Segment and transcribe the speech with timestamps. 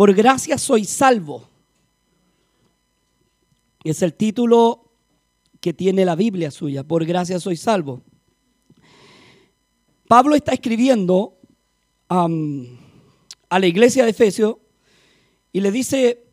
[0.00, 1.46] Por gracia soy salvo.
[3.84, 4.94] Es el título
[5.60, 6.84] que tiene la Biblia suya.
[6.84, 8.00] Por gracia soy salvo.
[10.08, 11.36] Pablo está escribiendo
[12.08, 12.28] a
[13.58, 14.56] la iglesia de Efesios
[15.52, 16.24] y le dice,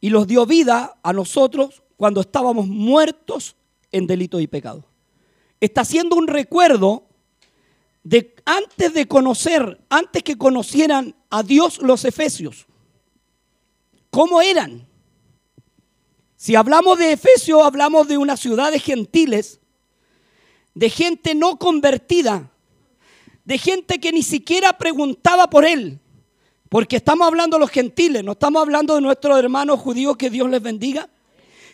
[0.00, 3.54] y los dio vida a nosotros cuando estábamos muertos
[3.92, 4.86] en delitos y pecados.
[5.60, 7.05] Está haciendo un recuerdo
[8.06, 12.66] de antes de conocer, antes que conocieran a Dios los efesios.
[14.10, 14.86] ¿Cómo eran?
[16.36, 19.58] Si hablamos de Efesios, hablamos de una ciudad de gentiles,
[20.74, 22.52] de gente no convertida,
[23.44, 25.98] de gente que ni siquiera preguntaba por él.
[26.68, 30.48] Porque estamos hablando de los gentiles, no estamos hablando de nuestros hermanos judíos, que Dios
[30.48, 31.10] les bendiga,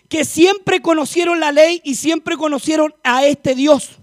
[0.08, 3.98] que siempre conocieron la ley y siempre conocieron a este Dios.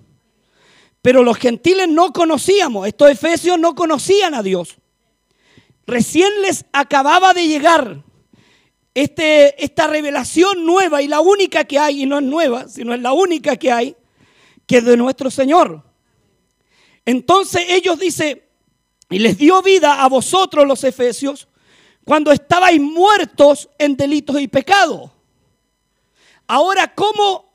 [1.02, 4.78] Pero los gentiles no conocíamos, estos efesios no conocían a Dios.
[5.88, 8.04] Recién les acababa de llegar
[8.94, 13.02] este, esta revelación nueva y la única que hay, y no es nueva, sino es
[13.02, 13.96] la única que hay,
[14.66, 15.84] que es de nuestro Señor.
[17.06, 18.44] Entonces ellos dicen,
[19.10, 21.48] y les dio vida a vosotros los efesios,
[22.06, 25.12] cuando estabais muertos en delitos y pecados.
[26.48, 27.54] Ahora, ¿cómo,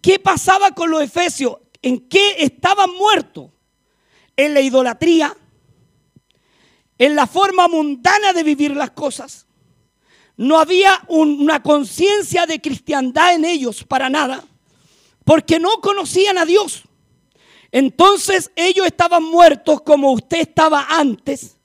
[0.00, 1.56] qué pasaba con los efesios?
[1.86, 3.52] ¿En qué estaban muertos?
[4.36, 5.36] En la idolatría,
[6.98, 9.46] en la forma mundana de vivir las cosas.
[10.36, 14.42] No había una conciencia de cristiandad en ellos para nada,
[15.24, 16.82] porque no conocían a Dios.
[17.70, 21.56] Entonces ellos estaban muertos como usted estaba antes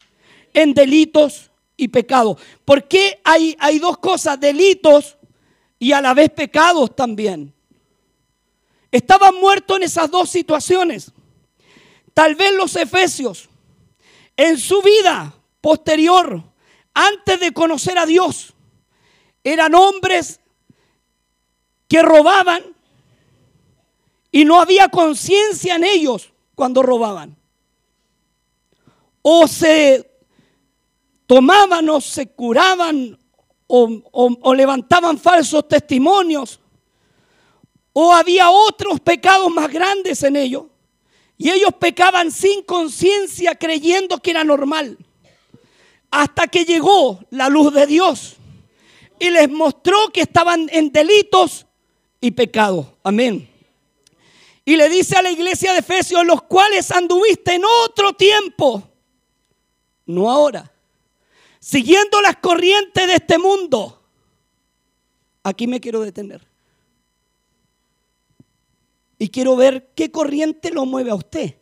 [0.54, 2.40] en delitos y pecados.
[2.64, 5.18] ¿Por qué hay, hay dos cosas, delitos
[5.80, 7.56] y a la vez pecados también?
[8.92, 11.12] Estaban muertos en esas dos situaciones.
[12.14, 13.50] Tal vez los efesios,
[14.36, 16.44] en su vida posterior,
[16.94, 18.54] antes de conocer a Dios,
[19.44, 20.40] eran hombres
[21.88, 22.64] que robaban,
[24.32, 27.36] y no había conciencia en ellos cuando robaban.
[29.22, 30.10] O se
[31.28, 33.20] tomaban o se curaban
[33.68, 36.61] o, levantaban falsos testimonios.
[37.94, 40.64] O había otros pecados más grandes en ellos.
[41.38, 44.98] Y ellos pecaban sin conciencia creyendo que era normal.
[46.10, 48.36] Hasta que llegó la luz de Dios
[49.22, 51.68] y les mostró que estaban en delitos
[52.20, 52.88] y pecados.
[53.04, 53.48] Amén.
[54.66, 58.84] Y le dice a la iglesia de Efesios, los cuales anduviste en otro tiempo,
[60.08, 60.72] no ahora,
[61.60, 64.02] siguiendo las corrientes de este mundo.
[65.44, 66.51] Aquí me quiero detener.
[69.22, 71.54] Y quiero ver qué corriente lo mueve a usted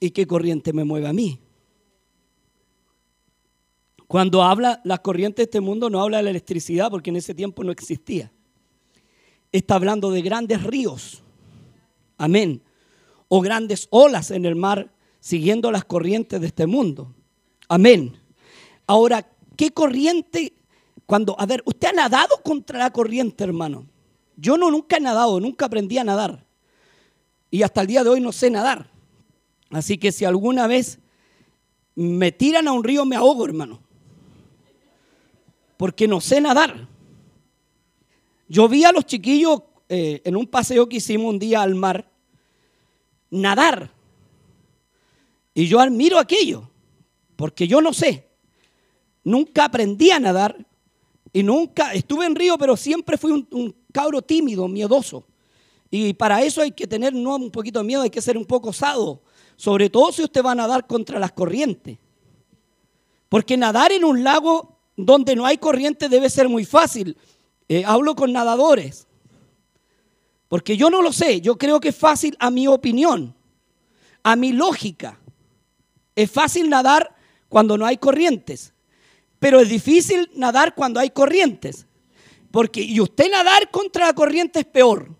[0.00, 1.38] y qué corriente me mueve a mí.
[4.08, 7.32] Cuando habla las corrientes de este mundo no habla de la electricidad porque en ese
[7.32, 8.32] tiempo no existía.
[9.52, 11.22] Está hablando de grandes ríos
[12.18, 12.60] Amén.
[13.28, 17.14] O grandes olas en el mar siguiendo las corrientes de este mundo.
[17.68, 18.18] Amén.
[18.88, 20.54] Ahora, ¿qué corriente?
[21.06, 23.86] Cuando, a ver, ¿usted ha nadado contra la corriente, hermano?
[24.36, 26.44] Yo no nunca he nadado, nunca aprendí a nadar.
[27.50, 28.90] Y hasta el día de hoy no sé nadar.
[29.70, 30.98] Así que si alguna vez
[31.94, 33.80] me tiran a un río, me ahogo, hermano.
[35.76, 36.88] Porque no sé nadar.
[38.48, 42.10] Yo vi a los chiquillos eh, en un paseo que hicimos un día al mar
[43.30, 43.90] nadar.
[45.54, 46.68] Y yo admiro aquello,
[47.36, 48.28] porque yo no sé.
[49.24, 50.56] Nunca aprendí a nadar
[51.32, 55.26] y nunca estuve en río, pero siempre fui un, cabro tímido, miedoso.
[55.90, 58.70] Y para eso hay que tener un poquito de miedo, hay que ser un poco
[58.70, 59.22] osado,
[59.56, 61.98] sobre todo si usted va a nadar contra las corrientes.
[63.28, 67.16] Porque nadar en un lago donde no hay corriente debe ser muy fácil.
[67.68, 69.06] Eh, hablo con nadadores.
[70.48, 73.36] Porque yo no lo sé, yo creo que es fácil a mi opinión,
[74.24, 75.20] a mi lógica.
[76.16, 77.14] Es fácil nadar
[77.48, 78.72] cuando no hay corrientes,
[79.38, 81.86] pero es difícil nadar cuando hay corrientes.
[82.50, 85.16] Porque y usted nadar contra la corriente es peor.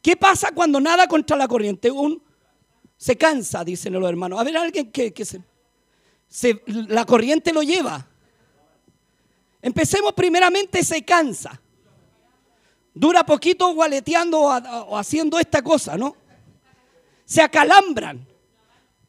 [0.00, 1.90] ¿Qué pasa cuando nada contra la corriente?
[1.90, 2.22] Un,
[2.96, 4.40] se cansa, dicen los hermanos.
[4.40, 8.06] A ver, alguien que, se, la corriente lo lleva.
[9.60, 11.60] Empecemos primeramente, se cansa.
[12.94, 16.16] Dura poquito gualeteando o haciendo esta cosa, ¿no?
[17.24, 18.26] Se acalambran.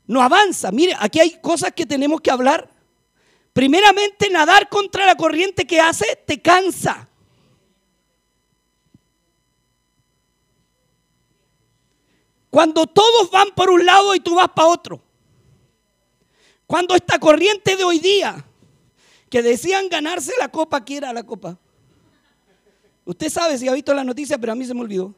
[0.05, 0.71] No avanza.
[0.71, 2.72] Mire, aquí hay cosas que tenemos que hablar.
[3.53, 7.07] Primeramente, nadar contra la corriente que hace te cansa.
[12.49, 15.03] Cuando todos van por un lado y tú vas para otro.
[16.65, 18.43] Cuando esta corriente de hoy día,
[19.29, 21.57] que decían ganarse la copa, ¿qué era la copa?
[23.05, 25.13] Usted sabe si ha visto la noticia, pero a mí se me olvidó.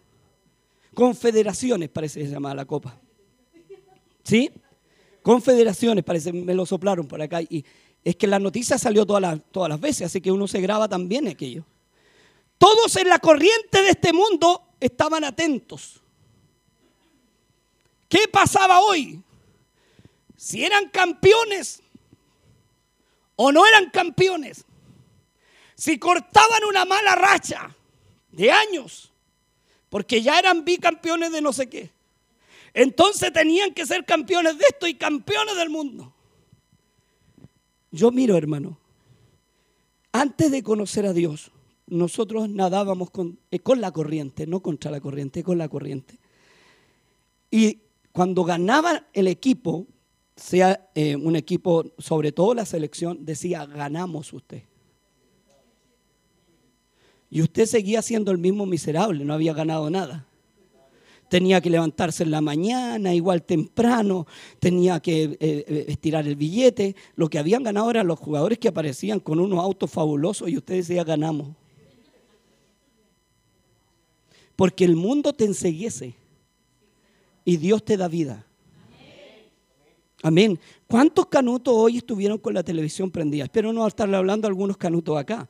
[0.93, 2.97] Confederaciones parece que se llamaba la copa.
[4.23, 4.51] ¿Sí?
[5.21, 7.41] Confederaciones, parece, me lo soplaron por acá.
[7.41, 7.65] Y
[8.05, 10.87] es que la noticia salió todas las, todas las veces, así que uno se graba
[10.87, 11.65] también aquello.
[12.59, 15.99] Todos en la corriente de este mundo estaban atentos.
[18.07, 19.21] ¿Qué pasaba hoy?
[20.37, 21.81] Si eran campeones
[23.35, 24.63] o no eran campeones.
[25.73, 27.75] Si cortaban una mala racha
[28.31, 29.11] de años,
[29.89, 31.89] porque ya eran bicampeones de no sé qué.
[32.73, 36.14] Entonces tenían que ser campeones de esto y campeones del mundo.
[37.95, 38.77] Yo miro, hermano,
[40.11, 41.53] antes de conocer a Dios,
[41.87, 46.19] nosotros nadábamos con, eh, con la corriente, no contra la corriente, con la corriente.
[47.49, 47.79] Y
[48.11, 49.87] cuando ganaba el equipo,
[50.35, 54.63] sea eh, un equipo, sobre todo la selección, decía, ganamos usted.
[57.29, 60.27] Y usted seguía siendo el mismo miserable, no había ganado nada
[61.35, 64.25] tenía que levantarse en la mañana, igual temprano,
[64.57, 66.95] tenía que eh, eh, estirar el billete.
[67.17, 70.87] Lo que habían ganado eran los jugadores que aparecían con unos autos fabulosos y ustedes
[70.87, 71.49] ya ganamos.
[74.55, 76.15] Porque el mundo te enseguiese
[77.43, 78.47] y Dios te da vida.
[80.23, 80.57] Amén.
[80.87, 83.43] ¿Cuántos canutos hoy estuvieron con la televisión prendida?
[83.43, 85.49] Espero no estarle hablando a algunos canutos acá,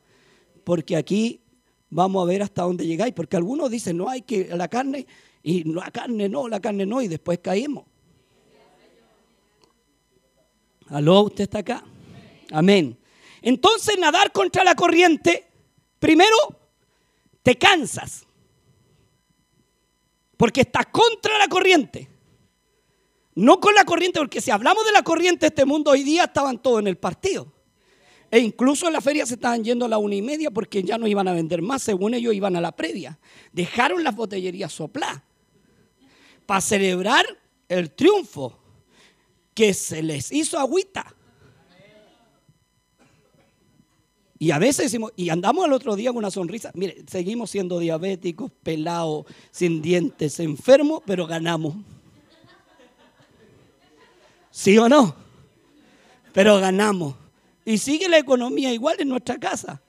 [0.64, 1.42] porque aquí
[1.90, 5.06] vamos a ver hasta dónde llegáis, porque algunos dicen, no hay que la carne,
[5.48, 7.84] y la carne no, la carne no, y después caímos.
[10.88, 11.84] Aló, usted está acá.
[12.50, 12.98] Amén.
[13.42, 15.46] Entonces nadar contra la corriente,
[16.00, 16.36] primero
[17.44, 18.26] te cansas,
[20.36, 22.10] porque estás contra la corriente.
[23.36, 26.60] No con la corriente, porque si hablamos de la corriente, este mundo hoy día estaban
[26.60, 27.52] todos en el partido.
[28.32, 30.98] E incluso en la feria se estaban yendo a la una y media porque ya
[30.98, 33.20] no iban a vender más, según ellos iban a la previa.
[33.52, 35.25] Dejaron las botellerías soplar
[36.46, 37.26] para celebrar
[37.68, 38.56] el triunfo
[39.54, 41.14] que se les hizo agüita.
[44.38, 47.78] Y a veces decimos, y andamos el otro día con una sonrisa, mire, seguimos siendo
[47.78, 51.74] diabéticos, pelados, sin dientes, enfermos, pero ganamos.
[54.50, 55.14] ¿Sí o no?
[56.32, 57.14] Pero ganamos.
[57.64, 59.80] Y sigue la economía igual en nuestra casa.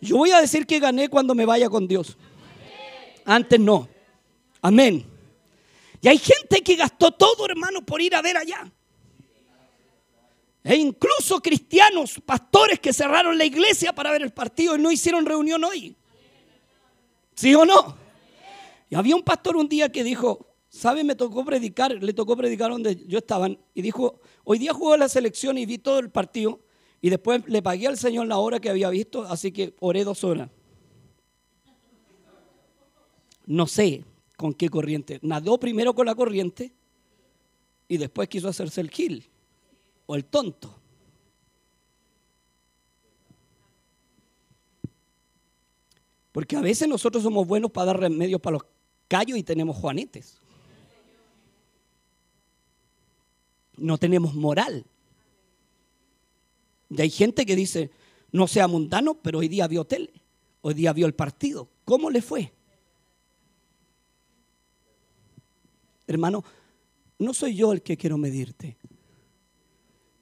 [0.00, 2.16] Yo voy a decir que gané cuando me vaya con Dios.
[3.26, 3.88] Antes no.
[4.62, 5.13] Amén.
[6.04, 8.70] Y hay gente que gastó todo, hermano, por ir a ver allá.
[10.62, 15.24] E incluso cristianos, pastores que cerraron la iglesia para ver el partido y no hicieron
[15.24, 15.96] reunión hoy.
[17.34, 17.96] ¿Sí o no?
[18.90, 21.04] Y había un pastor un día que dijo, ¿sabe?
[21.04, 23.48] Me tocó predicar, le tocó predicar donde yo estaba.
[23.72, 26.60] Y dijo, hoy día jugó la selección y vi todo el partido.
[27.00, 30.22] Y después le pagué al Señor la hora que había visto, así que oré dos
[30.22, 30.50] horas.
[33.46, 34.04] No sé,
[34.36, 35.18] con qué corriente.
[35.22, 36.72] Nadó primero con la corriente
[37.88, 39.26] y después quiso hacerse el gil
[40.06, 40.74] o el tonto.
[46.32, 48.66] Porque a veces nosotros somos buenos para dar remedios para los
[49.06, 50.40] callos y tenemos juanetes.
[53.76, 54.84] No tenemos moral.
[56.90, 57.90] Y hay gente que dice,
[58.32, 60.12] no sea mundano, pero hoy día vio tele,
[60.60, 61.68] hoy día vio el partido.
[61.84, 62.52] ¿Cómo le fue?
[66.06, 66.44] Hermano,
[67.18, 68.76] no soy yo el que quiero medirte.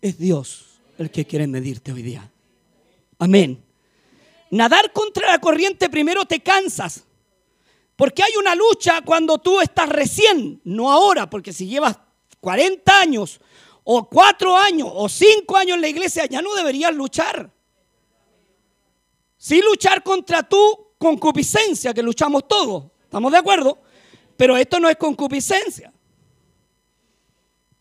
[0.01, 2.31] Es Dios el que quiere medirte hoy día.
[3.19, 3.63] Amén.
[4.51, 7.05] Nadar contra la corriente primero te cansas.
[7.97, 11.99] Porque hay una lucha cuando tú estás recién, no ahora, porque si llevas
[12.41, 13.41] 40 años
[13.85, 17.51] o 4 años o 5 años en la iglesia, ya no deberías luchar.
[19.37, 22.85] Sí luchar contra tu concupiscencia, que luchamos todos.
[23.05, 23.79] ¿Estamos de acuerdo?
[24.43, 25.93] Pero esto no es concupiscencia.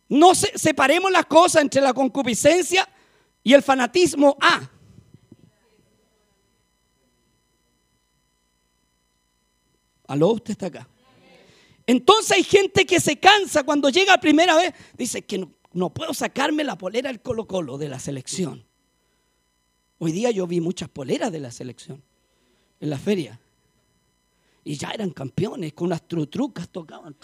[0.10, 2.88] No separemos las cosas entre la concupiscencia
[3.42, 4.70] y el fanatismo A.
[10.06, 10.88] Aló, usted está acá.
[11.88, 14.72] Entonces hay gente que se cansa cuando llega la primera vez.
[14.96, 18.68] Dice que no, no puedo sacarme la polera del Colo Colo de la selección.
[19.98, 22.04] Hoy día yo vi muchas poleras de la selección
[22.80, 23.40] en la feria.
[24.64, 27.16] Y ya eran campeones, con unas trutrucas tocaban.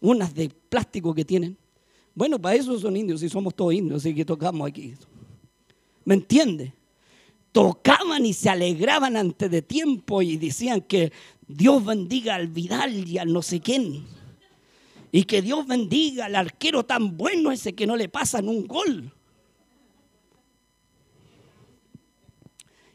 [0.00, 1.56] Unas de plástico que tienen.
[2.14, 4.94] Bueno, para eso son indios, y somos todos indios, así que tocamos aquí.
[6.04, 6.72] ¿Me entiende?
[7.52, 11.12] Tocaban y se alegraban antes de tiempo y decían que
[11.46, 14.04] Dios bendiga al Vidal y al no sé quién.
[15.12, 19.12] Y que Dios bendiga al arquero tan bueno ese que no le pasan un gol.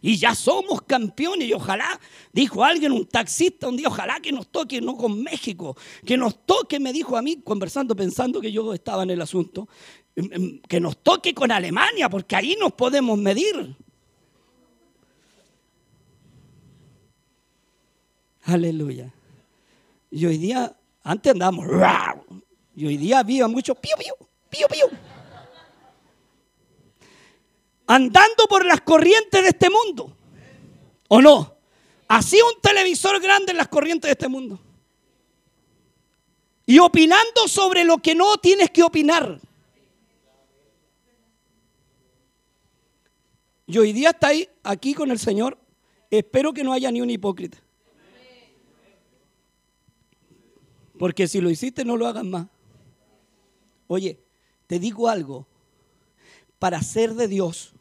[0.05, 1.99] Y ya somos campeones y ojalá,
[2.31, 6.45] dijo alguien, un taxista un día, ojalá que nos toque, no con México, que nos
[6.45, 9.67] toque, me dijo a mí, conversando, pensando que yo estaba en el asunto,
[10.15, 13.75] em, em, que nos toque con Alemania, porque ahí nos podemos medir.
[18.43, 19.11] Aleluya.
[20.11, 21.65] Y hoy día, antes andábamos,
[22.75, 24.13] y hoy día había mucho pío, pío,
[24.51, 25.14] pío, pío
[27.87, 30.15] andando por las corrientes de este mundo.
[31.07, 31.55] ¿O no?
[32.07, 34.59] Así un televisor grande en las corrientes de este mundo.
[36.65, 39.39] Y opinando sobre lo que no tienes que opinar.
[43.67, 45.57] Y hoy día está ahí, aquí con el Señor.
[46.09, 47.57] Espero que no haya ni un hipócrita.
[50.97, 52.47] Porque si lo hiciste, no lo hagas más.
[53.87, 54.19] Oye,
[54.67, 55.47] te digo algo.
[56.57, 57.74] Para ser de Dios,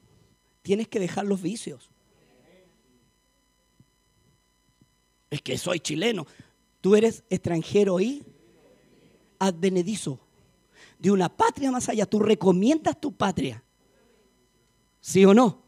[0.64, 1.90] tienes que dejar los vicios.
[5.28, 6.26] Es que soy chileno.
[6.80, 8.24] Tú eres extranjero y
[9.38, 10.18] advenedizo
[10.98, 12.06] de una patria más allá.
[12.06, 13.62] Tú recomiendas tu patria.
[15.00, 15.62] ¿Sí o no?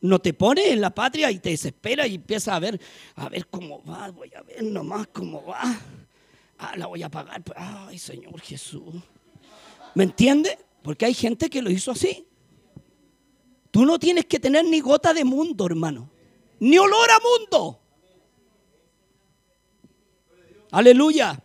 [0.00, 2.80] No te pones en la patria y te desespera y empiezas a ver,
[3.16, 5.60] a ver cómo va, voy a ver nomás cómo va.
[6.56, 7.42] Ah, la voy a pagar.
[7.56, 8.94] Ay, Señor Jesús.
[9.96, 10.56] ¿Me entiende?
[10.82, 12.28] Porque hay gente que lo hizo así.
[13.70, 16.10] Tú no tienes que tener ni gota de mundo, hermano.
[16.58, 17.80] Ni olor a mundo.
[20.72, 21.42] Aleluya.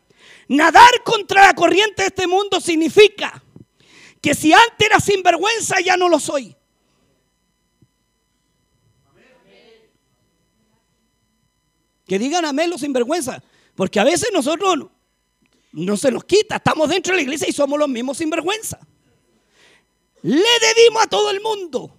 [0.47, 3.43] Nadar contra la corriente de este mundo significa
[4.21, 6.55] que si antes era sinvergüenza, ya no lo soy.
[12.07, 13.43] Que digan amén los sinvergüenza.
[13.75, 14.91] Porque a veces nosotros no,
[15.71, 16.57] no se nos quita.
[16.57, 18.79] Estamos dentro de la iglesia y somos los mismos sinvergüenza.
[20.21, 21.94] Le debimos a todo el mundo.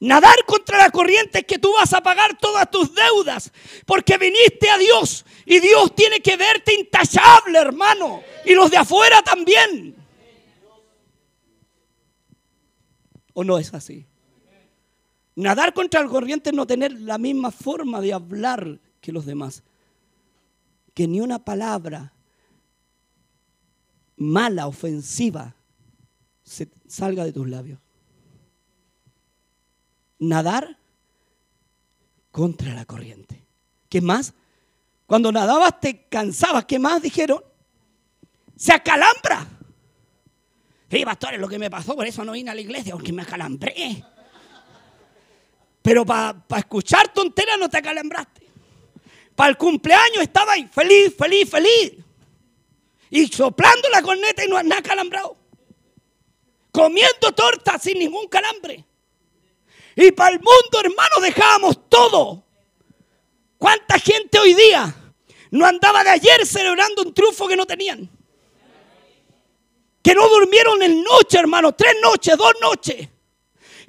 [0.00, 3.50] Nadar contra la corriente es que tú vas a pagar todas tus deudas
[3.84, 9.20] porque viniste a Dios y Dios tiene que verte intachable, hermano, y los de afuera
[9.22, 9.96] también.
[13.34, 14.06] ¿O no es así?
[15.34, 19.64] Nadar contra la corriente es no tener la misma forma de hablar que los demás.
[20.94, 22.12] Que ni una palabra
[24.16, 25.54] mala, ofensiva,
[26.42, 27.78] se salga de tus labios
[30.18, 30.76] nadar
[32.30, 33.44] contra la corriente.
[33.88, 34.34] ¿Qué más?
[35.06, 36.66] Cuando nadabas te cansabas.
[36.66, 37.42] ¿Qué más dijeron?
[38.56, 39.46] Se acalambra.
[40.90, 43.12] Sí, pastor, es lo que me pasó, por eso no vine a la iglesia, porque
[43.12, 44.02] me acalambré.
[45.82, 48.46] Pero para escuchar tonteras no te acalambraste.
[49.34, 51.92] Para el cumpleaños estaba ahí, feliz, feliz, feliz.
[53.10, 55.36] Y soplando la corneta y no has acalambrado.
[56.72, 58.84] Comiendo torta sin ningún calambre.
[60.00, 62.44] Y para el mundo, hermano, dejábamos todo.
[63.58, 64.94] ¿Cuánta gente hoy día
[65.50, 68.08] no andaba de ayer celebrando un triunfo que no tenían?
[70.00, 73.08] Que no durmieron en noche, hermano, tres noches, dos noches.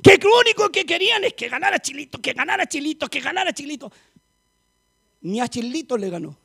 [0.02, 3.92] Que lo único que querían es que ganara Chilito, que ganara Chilito, que ganara Chilito.
[5.22, 6.36] Ni a Chilito le ganó.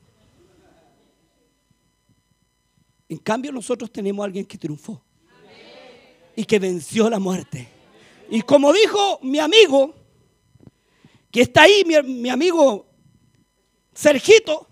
[3.09, 5.03] En cambio, nosotros tenemos a alguien que triunfó
[6.35, 7.74] y que venció la muerte.
[8.29, 9.93] Y como dijo mi amigo,
[11.31, 12.87] que está ahí, mi, amigo
[13.93, 14.67] Sergito,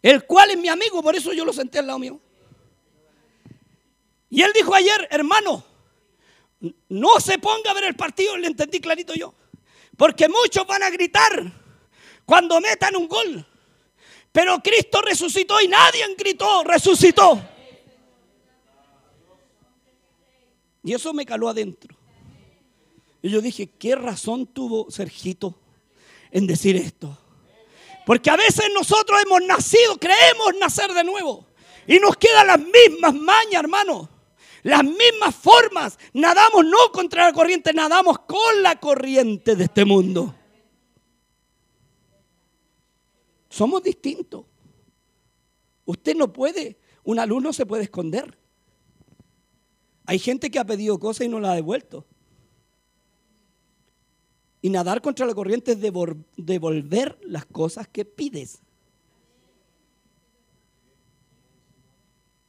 [0.00, 2.20] el cual es mi amigo, por eso yo lo senté al lado mío.
[4.30, 5.64] Y él dijo ayer, hermano,
[6.88, 9.34] no se ponga a ver el partido, le entendí clarito yo.
[9.96, 11.52] Porque muchos van a gritar
[12.24, 13.46] cuando metan un gol.
[14.30, 17.42] Pero Cristo resucitó y nadie gritó, resucitó.
[20.84, 21.97] Y eso me caló adentro.
[23.22, 25.58] Y yo dije, ¿qué razón tuvo Sergito
[26.30, 27.16] en decir esto?
[28.06, 31.46] Porque a veces nosotros hemos nacido, creemos nacer de nuevo.
[31.86, 34.08] Y nos quedan las mismas mañas, hermano.
[34.62, 35.98] Las mismas formas.
[36.12, 40.34] Nadamos no contra la corriente, nadamos con la corriente de este mundo.
[43.48, 44.44] Somos distintos.
[45.84, 48.38] Usted no puede, un alumno se puede esconder.
[50.04, 52.06] Hay gente que ha pedido cosas y no la ha devuelto.
[54.60, 58.60] Y nadar contra la corriente es devolver las cosas que pides.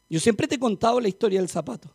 [0.10, 1.94] Yo siempre te he contado la historia del zapato.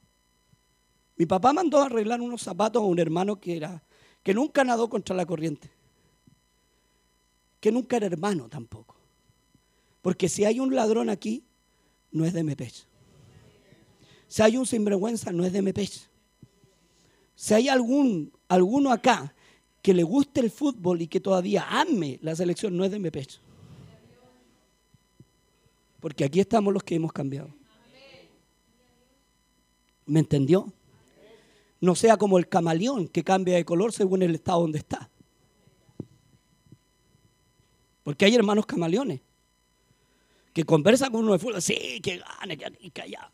[1.17, 3.83] Mi papá mandó a arreglar unos zapatos a un hermano que era
[4.23, 5.71] que nunca nadó contra la corriente.
[7.61, 8.97] Que nunca era hermano tampoco.
[10.01, 11.45] Porque si hay un ladrón aquí,
[12.11, 12.87] no es de Mepech.
[14.29, 16.09] Si hay un sinvergüenza, no es de Mepech.
[17.35, 19.35] Si hay algún, alguno acá
[19.85, 23.39] que le guste el fútbol y que todavía ame la selección, no es de Mepech.
[26.01, 27.51] Porque aquí estamos los que hemos cambiado.
[30.07, 30.73] ¿Me entendió?
[31.83, 35.11] No sea como el camaleón que cambia de color según el estado donde está.
[38.05, 39.21] Porque hay hermanos camaleones
[40.55, 43.31] que conversan con uno de fútbol, sí, que gane, que allá.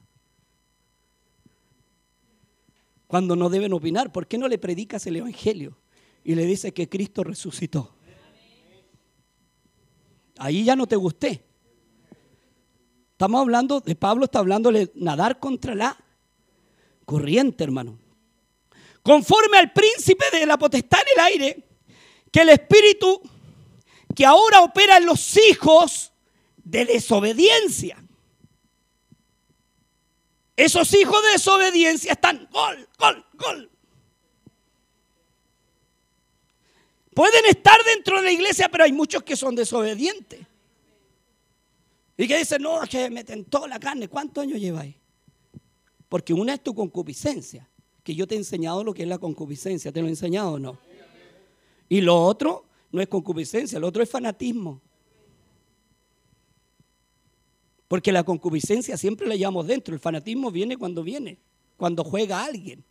[3.06, 5.79] Cuando no deben opinar, ¿por qué no le predicas el Evangelio
[6.24, 7.94] y le dices que Cristo resucitó?
[10.38, 11.44] Ahí ya no te gusté.
[13.12, 15.96] Estamos hablando, de Pablo está hablando de nadar contra la
[17.04, 17.98] corriente, hermano.
[19.02, 21.68] Conforme al príncipe de la potestad en el aire,
[22.30, 23.20] que el Espíritu
[24.14, 26.12] que ahora opera en los hijos
[26.56, 28.02] de desobediencia.
[30.56, 33.69] Esos hijos de desobediencia están gol, gol, gol.
[37.14, 40.40] Pueden estar dentro de la iglesia, pero hay muchos que son desobedientes.
[42.16, 44.08] Y que dicen, no, que me tentó la carne.
[44.08, 44.94] ¿Cuántos años lleváis?
[46.08, 47.68] Porque una es tu concupiscencia,
[48.04, 49.90] que yo te he enseñado lo que es la concupiscencia.
[49.90, 50.78] ¿Te lo he enseñado o no?
[51.88, 54.80] Y lo otro no es concupiscencia, lo otro es fanatismo.
[57.88, 61.38] Porque la concupiscencia siempre la llevamos dentro, el fanatismo viene cuando viene,
[61.76, 62.84] cuando juega alguien.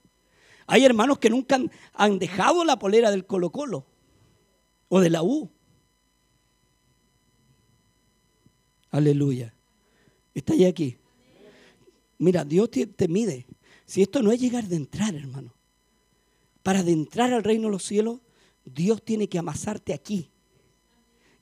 [0.67, 1.57] Hay hermanos que nunca
[1.93, 3.85] han, dejado la polera del Colo Colo
[4.89, 5.49] o de la U.
[8.91, 9.53] Aleluya.
[10.33, 10.97] Está ahí aquí.
[12.17, 13.45] Mira, Dios te, mide.
[13.85, 15.53] Si esto no es llegar de entrar, hermano.
[16.63, 18.19] Para de entrar al reino de los cielos,
[18.65, 20.29] Dios tiene que amasarte aquí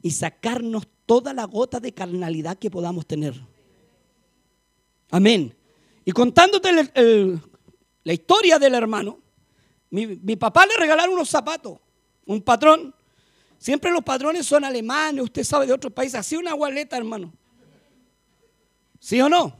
[0.01, 3.33] y sacarnos toda la gota de carnalidad que podamos tener.
[5.09, 5.55] Amén.
[6.05, 6.69] Y contándote
[8.03, 9.19] la historia del hermano,
[9.89, 11.79] mi, papá le regalaron unos zapatos,
[12.25, 12.93] un patrón.
[13.57, 17.33] Siempre los patrones son alemanes, usted sabe de otros países, así una gualeta, hermano.
[18.99, 19.55] ¿Sí o no?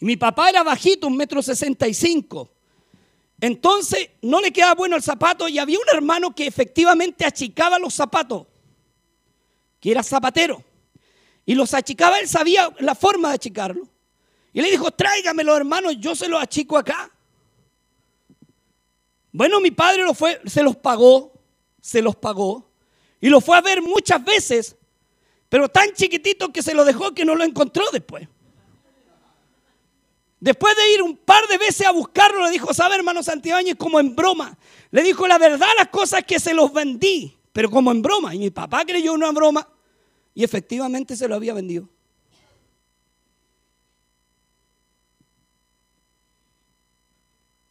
[0.00, 2.50] Y mi papá era bajito, un metro sesenta y cinco.
[3.40, 7.94] Entonces no le quedaba bueno el zapato y había un hermano que efectivamente achicaba los
[7.94, 8.46] zapatos,
[9.80, 10.62] que era zapatero.
[11.44, 13.88] Y los achicaba, él sabía la forma de achicarlo.
[14.52, 17.10] Y le dijo, tráigamelo hermano, yo se los achico acá.
[19.32, 21.32] Bueno, mi padre lo fue, se los pagó,
[21.80, 22.65] se los pagó.
[23.20, 24.76] Y lo fue a ver muchas veces,
[25.48, 28.28] pero tan chiquitito que se lo dejó que no lo encontró después.
[30.38, 33.76] Después de ir un par de veces a buscarlo, le dijo, ¿sabe hermano Santibáñez?
[33.76, 34.56] Como en broma.
[34.90, 38.34] Le dijo la verdad las cosas que se los vendí, pero como en broma.
[38.34, 39.66] Y mi papá creyó una broma
[40.34, 41.88] y efectivamente se lo había vendido.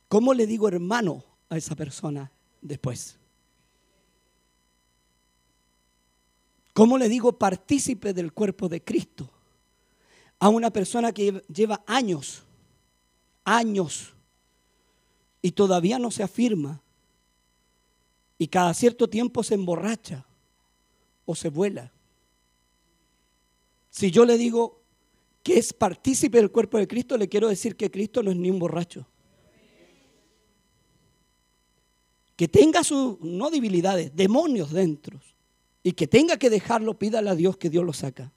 [0.08, 2.31] ¿Cómo le digo hermano a esa persona
[2.62, 3.17] después?
[6.75, 9.27] ¿Cómo le digo partícipe del cuerpo de Cristo
[10.38, 12.45] a una persona que lleva años
[13.45, 14.13] años
[15.41, 16.81] y todavía no se afirma
[18.38, 20.25] y cada cierto tiempo se emborracha
[21.25, 21.93] o se vuela.
[23.89, 24.81] Si yo le digo
[25.41, 28.49] que es partícipe del cuerpo de Cristo, le quiero decir que Cristo no es ni
[28.49, 29.07] un borracho.
[32.35, 35.21] Que tenga sus, no debilidades, demonios dentro.
[35.86, 38.32] Y que tenga que dejarlo, pídale a Dios que Dios lo saca.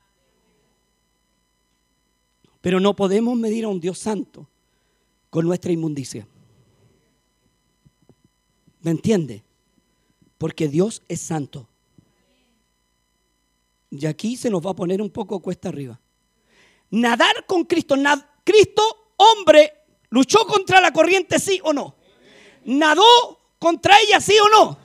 [2.60, 4.46] Pero no podemos medir a un Dios santo
[5.30, 6.28] con nuestra inmundicia.
[8.82, 9.42] ¿Me entiende?
[10.36, 11.66] Porque Dios es santo.
[13.88, 15.98] Y aquí se nos va a poner un poco cuesta arriba.
[16.90, 17.94] Nadar con Cristo.
[18.44, 18.82] Cristo,
[19.16, 19.72] hombre,
[20.10, 21.94] luchó contra la corriente, sí o no.
[22.66, 24.78] Nadó contra ella, sí o no.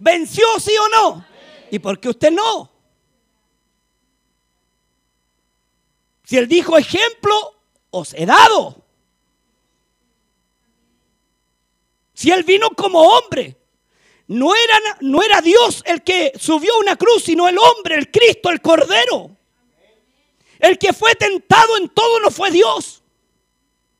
[0.00, 1.31] Venció, sí o no.
[1.72, 2.70] ¿Y por qué usted no?
[6.22, 7.34] Si él dijo ejemplo,
[7.90, 8.84] os he dado.
[12.12, 13.56] Si Él vino como hombre,
[14.26, 18.50] no era, no era Dios el que subió una cruz, sino el hombre, el Cristo,
[18.50, 19.34] el Cordero.
[20.58, 23.02] El que fue tentado en todo no fue Dios,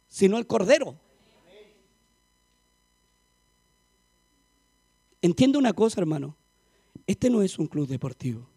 [0.08, 0.94] sino el Cordero.
[5.22, 6.36] Entiende una cosa, hermano.
[7.06, 8.48] Este no es un club deportivo.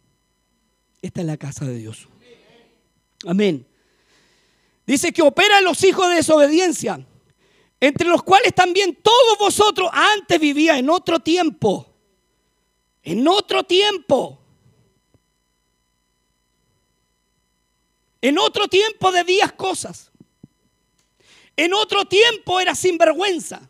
[1.01, 2.07] Esta es la casa de Dios.
[3.25, 3.67] Amén.
[4.85, 7.05] Dice que opera en los hijos de desobediencia
[7.79, 11.93] entre los cuales también todos vosotros antes vivía en otro tiempo,
[13.03, 14.41] en otro tiempo.
[18.21, 20.11] En otro tiempo debías cosas.
[21.55, 23.69] En otro tiempo eras sinvergüenza.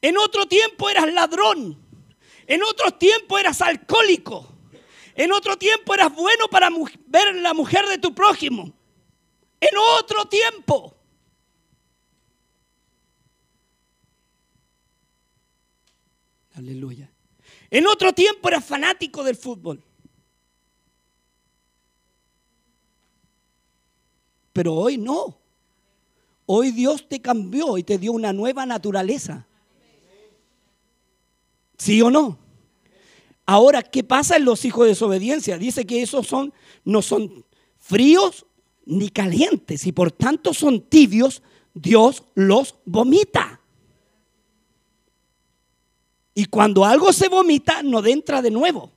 [0.00, 1.83] En otro tiempo eras ladrón.
[2.46, 4.48] En otro tiempo eras alcohólico.
[5.14, 6.68] En otro tiempo eras bueno para
[7.06, 8.72] ver la mujer de tu prójimo.
[9.60, 10.94] En otro tiempo.
[16.54, 17.10] Aleluya.
[17.70, 19.82] En otro tiempo eras fanático del fútbol.
[24.52, 25.36] Pero hoy no.
[26.46, 29.46] Hoy Dios te cambió y te dio una nueva naturaleza.
[31.78, 32.38] ¿Sí o no?
[33.46, 35.58] Ahora, ¿qué pasa en los hijos de desobediencia?
[35.58, 36.52] Dice que esos son,
[36.84, 37.44] no son
[37.78, 38.46] fríos
[38.86, 41.42] ni calientes y por tanto son tibios.
[41.74, 43.60] Dios los vomita.
[46.34, 48.90] Y cuando algo se vomita, no entra de nuevo.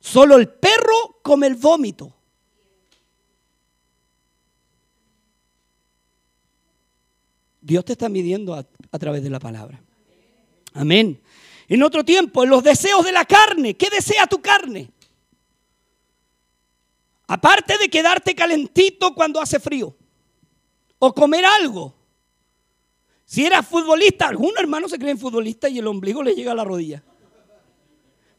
[0.00, 2.14] Solo el perro come el vómito.
[7.60, 9.82] Dios te está midiendo a, a, través de la palabra.
[10.72, 11.20] Amén.
[11.68, 14.90] En otro tiempo, en los deseos de la carne, ¿qué desea tu carne?
[17.26, 19.96] Aparte de quedarte calentito cuando hace frío
[20.98, 21.94] o comer algo.
[23.24, 26.64] Si eras futbolista, algunos hermanos se creen futbolistas y el ombligo les llega a la
[26.64, 27.04] rodilla.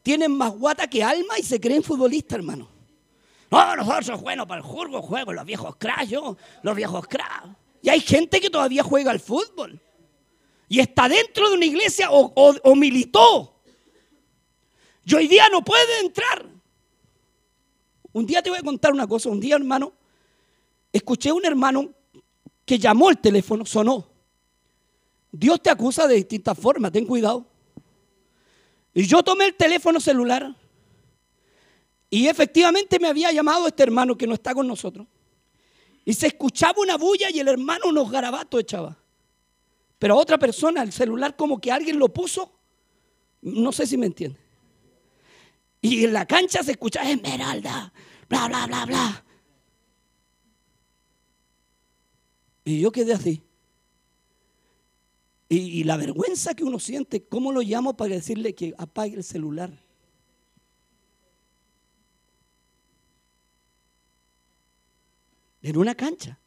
[0.03, 2.67] Tienen más guata que alma y se creen futbolistas, hermano.
[3.49, 6.13] No, nosotros somos buenos para el juego, juego, los viejos crash,
[6.63, 7.49] los viejos crash.
[7.81, 9.79] Y hay gente que todavía juega al fútbol.
[10.71, 13.59] Y está dentro de una iglesia o, militó.
[15.03, 16.45] Y hoy día no puede entrar.
[18.13, 19.27] Un día te voy a contar una cosa.
[19.27, 19.91] Un día, hermano,
[20.93, 21.91] escuché a un hermano
[22.63, 24.07] que llamó el teléfono, sonó.
[25.29, 27.45] Dios te acusa de distintas formas, ten cuidado.
[28.93, 30.55] Y yo tomé el teléfono celular
[32.09, 35.05] y efectivamente me había llamado este hermano que no está con nosotros.
[36.05, 39.00] Y se escuchaba una bulla y el hermano unos garabatos echaba.
[40.01, 42.51] Pero a otra persona, el celular como que alguien lo puso,
[43.43, 44.39] no sé si me entiende.
[45.79, 47.93] Y en la cancha se escuchaba Esmeralda,
[48.27, 49.25] bla, bla, bla, bla.
[52.63, 53.43] Y yo quedé así.
[55.49, 59.71] Y, la vergüenza que uno siente, ¿cómo lo llamo para decirle que apague el celular?
[65.61, 66.40] En una cancha.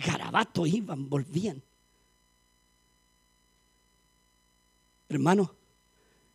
[0.00, 1.62] Garabatos iban, volvían.
[5.08, 5.54] Hermano,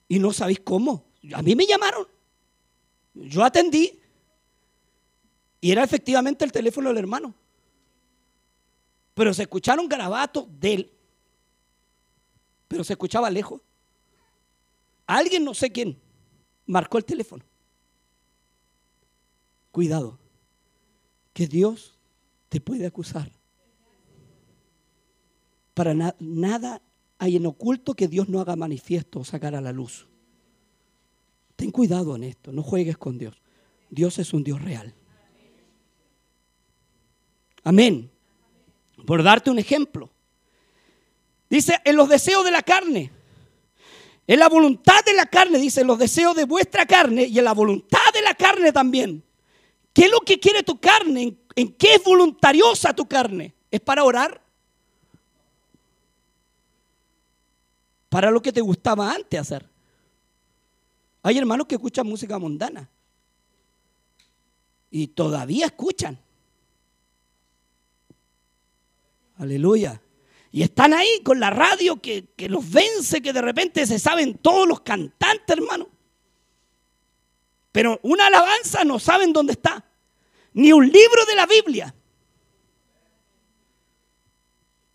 [0.08, 1.06] y no sabéis cómo.
[1.34, 2.08] A mí me llamaron.
[3.16, 4.00] Yo atendí.
[5.62, 7.34] Y era efectivamente el teléfono del hermano.
[9.16, 10.94] Pero se escucharon garabatos de él.
[12.68, 13.62] Pero se escuchaba lejos.
[15.08, 16.00] Alguien, no sé quién,
[16.66, 17.44] marcó el teléfono.
[19.72, 20.20] Cuidado,
[21.34, 21.98] que Dios
[22.50, 23.32] te puede acusar.
[25.76, 26.82] Para nada
[27.20, 30.08] hay en oculto que Dios no haga manifiesto o sacar a la luz.
[31.56, 33.36] Ten cuidado en esto, no juegues con Dios.
[33.90, 34.96] Dios es un Dios real.
[37.64, 38.10] Amén.
[39.06, 40.10] Por darte un ejemplo.
[41.50, 43.12] Dice, en los deseos de la carne.
[44.28, 47.46] En la voluntad de la carne, dice, en los deseos de vuestra carne y en
[47.46, 49.24] la voluntad de la carne también.
[49.94, 51.38] ¿Qué es lo que quiere tu carne?
[51.56, 53.56] ¿En, qué es voluntariosa tu carne?
[53.70, 54.45] ¿Es para orar?
[58.16, 59.70] Para lo que te gustaba antes hacer.
[61.22, 62.90] Hay hermanos que escuchan música mundana.
[64.90, 66.18] Y todavía escuchan.
[69.38, 70.02] Aleluya.
[70.50, 74.66] Y están ahí con la radio que, los vence, que de repente se saben todos
[74.66, 75.90] los cantantes, hermano.
[77.74, 79.84] Pero una alabanza no saben dónde está.
[80.54, 81.94] Ni un libro de la Biblia.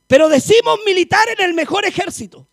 [0.07, 2.50] Pero decimos militar en el mejor ejército.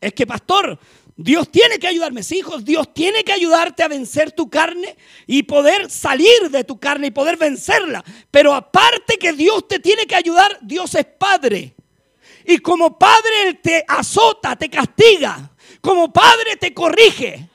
[0.00, 0.78] Es que, pastor,
[1.16, 2.64] Dios tiene que ayudarme, hijos.
[2.64, 7.10] Dios tiene que ayudarte a vencer tu carne y poder salir de tu carne y
[7.10, 8.04] poder vencerla.
[8.30, 11.74] Pero aparte que Dios te tiene que ayudar, Dios es Padre.
[12.44, 15.50] Y como Padre Él te azota, te castiga.
[15.80, 17.48] Como Padre te corrige.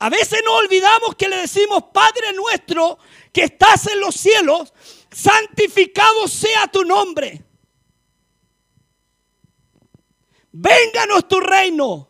[0.00, 2.98] A veces no olvidamos que le decimos, Padre nuestro
[3.32, 4.74] que estás en los cielos,
[5.12, 7.44] santificado sea tu nombre.
[10.52, 12.08] Vénganos tu reino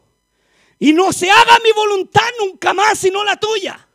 [0.78, 3.88] y no se haga mi voluntad nunca más sino la tuya.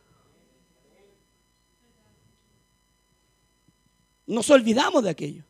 [4.26, 5.44] Nos olvidamos de aquello.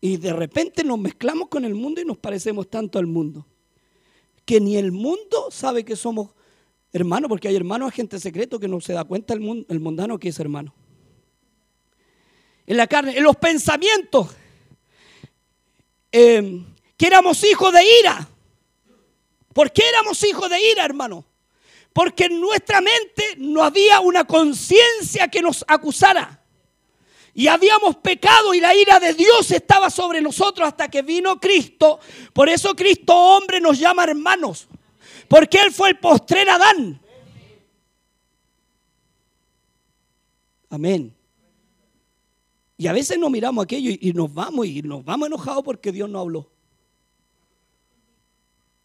[0.00, 3.46] Y de repente nos mezclamos con el mundo y nos parecemos tanto al mundo.
[4.44, 6.30] que ni el mundo sabe que somos
[6.92, 10.18] hermanos, porque hay hermanos agentes secretos que no se da cuenta el, mundo, el mundano
[10.18, 10.74] que es hermano.
[12.66, 14.34] En la carne, en los pensamientos,
[16.12, 16.62] eh,
[16.96, 18.28] que éramos hijos de ira.
[19.52, 21.24] ¿Por qué éramos hijos de ira, hermano?
[21.92, 26.40] Porque en nuestra mente no había una conciencia que nos acusara.
[27.34, 31.98] Y habíamos pecado y la ira de Dios estaba sobre nosotros hasta que vino Cristo.
[32.32, 34.68] Por eso Cristo hombre nos llama hermanos.
[35.28, 37.00] Porque Él fue el postrer Adán.
[40.68, 41.14] Amén.
[42.82, 46.10] Y a veces nos miramos aquello y nos vamos y nos vamos enojados porque Dios
[46.10, 46.50] no habló.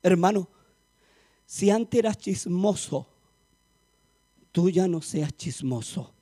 [0.03, 0.47] Hermano,
[1.47, 3.07] si antes eras chismoso,
[4.51, 6.13] tú ya no seas chismoso.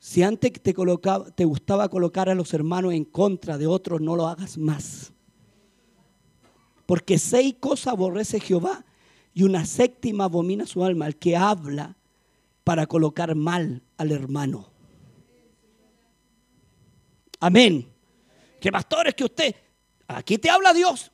[0.00, 0.74] Si antes te,
[1.36, 5.12] te gustaba colocar a los hermanos en contra de otros, no lo hagas más.
[6.86, 8.84] Porque seis cosas aborrece Jehová
[9.32, 11.96] y una séptima abomina su alma, el que habla
[12.64, 14.76] para colocar mal al hermano.
[17.40, 17.86] Amén.
[18.60, 19.54] Que pastores que usted,
[20.06, 21.10] aquí te habla Dios.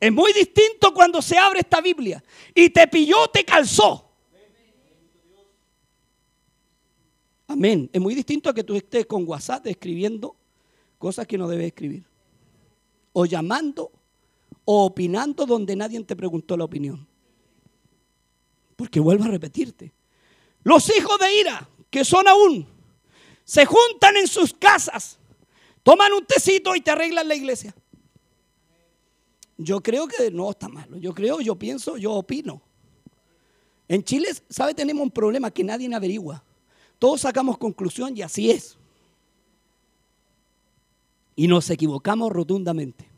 [0.00, 2.22] Es muy distinto cuando se abre esta Biblia
[2.54, 4.10] y te pilló, te calzó.
[7.46, 7.88] Amén.
[7.92, 10.36] Es muy distinto a que tú estés con WhatsApp escribiendo
[10.98, 12.04] cosas que no debes escribir.
[13.12, 13.92] O llamando
[14.64, 17.06] o opinando donde nadie te preguntó la opinión.
[18.76, 19.92] Porque vuelvo a repetirte.
[20.62, 22.66] Los hijos de ira, que son aún,
[23.44, 25.18] se juntan en sus casas,
[25.84, 27.72] toman un tecito y te arreglan la iglesia.
[29.56, 30.96] Yo creo que no está malo.
[30.98, 32.60] Yo creo, yo pienso, yo opino.
[33.86, 34.74] En Chile, ¿sabe?
[34.74, 36.42] Tenemos un problema que nadie averigua.
[36.98, 38.76] Todos sacamos conclusión y así es.
[41.36, 43.08] Y nos equivocamos rotundamente.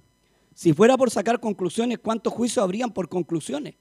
[0.54, 3.74] Si fuera por sacar conclusiones, ¿cuántos juicios habrían por conclusiones?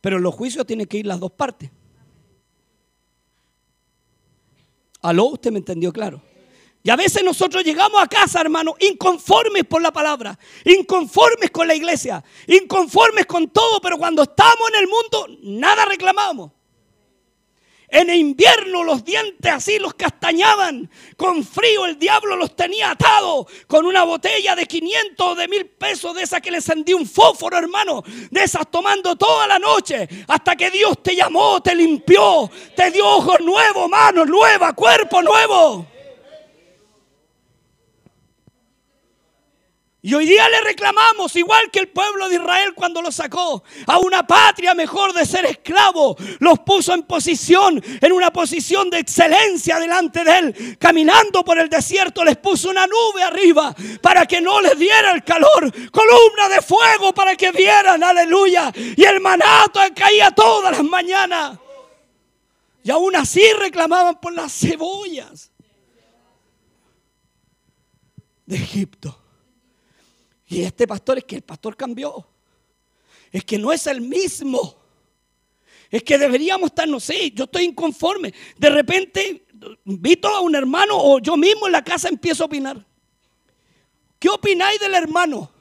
[0.00, 1.70] Pero los juicios tienen que ir las dos partes.
[5.02, 5.26] ¿Aló?
[5.26, 6.22] ¿Usted me entendió claro?
[6.82, 11.74] Y a veces nosotros llegamos a casa, hermano, inconformes por la palabra, inconformes con la
[11.74, 16.52] iglesia, inconformes con todo, pero cuando estamos en el mundo, nada reclamamos.
[17.92, 20.88] En invierno los dientes así los castañaban.
[21.16, 25.66] Con frío el diablo los tenía atados con una botella de 500 o de mil
[25.66, 28.04] pesos de esa que le encendí un fósforo, hermano.
[28.30, 33.04] De esas tomando toda la noche hasta que Dios te llamó, te limpió, te dio
[33.06, 35.86] ojos nuevos, manos nuevas, cuerpo nuevo.
[40.02, 43.98] Y hoy día le reclamamos, igual que el pueblo de Israel cuando lo sacó a
[43.98, 49.78] una patria mejor de ser esclavo, los puso en posición, en una posición de excelencia
[49.78, 50.78] delante de él.
[50.78, 55.22] Caminando por el desierto les puso una nube arriba para que no les diera el
[55.22, 58.72] calor, columna de fuego para que vieran, aleluya.
[58.74, 61.58] Y el manato caía todas las mañanas.
[62.82, 65.50] Y aún así reclamaban por las cebollas
[68.46, 69.19] de Egipto.
[70.50, 72.26] Y este pastor es que el pastor cambió.
[73.30, 74.76] Es que no es el mismo.
[75.88, 78.34] Es que deberíamos estar, no sé, yo estoy inconforme.
[78.58, 79.46] De repente
[79.84, 82.84] invito a un hermano o yo mismo en la casa empiezo a opinar.
[84.18, 85.52] ¿Qué opináis del hermano?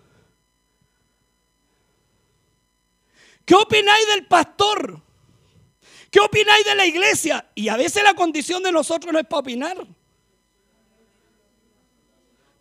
[3.45, 4.99] ¿Qué opináis del pastor?
[6.09, 7.47] ¿Qué opináis de la iglesia?
[7.53, 9.87] Y a veces la condición de nosotros no es para opinar.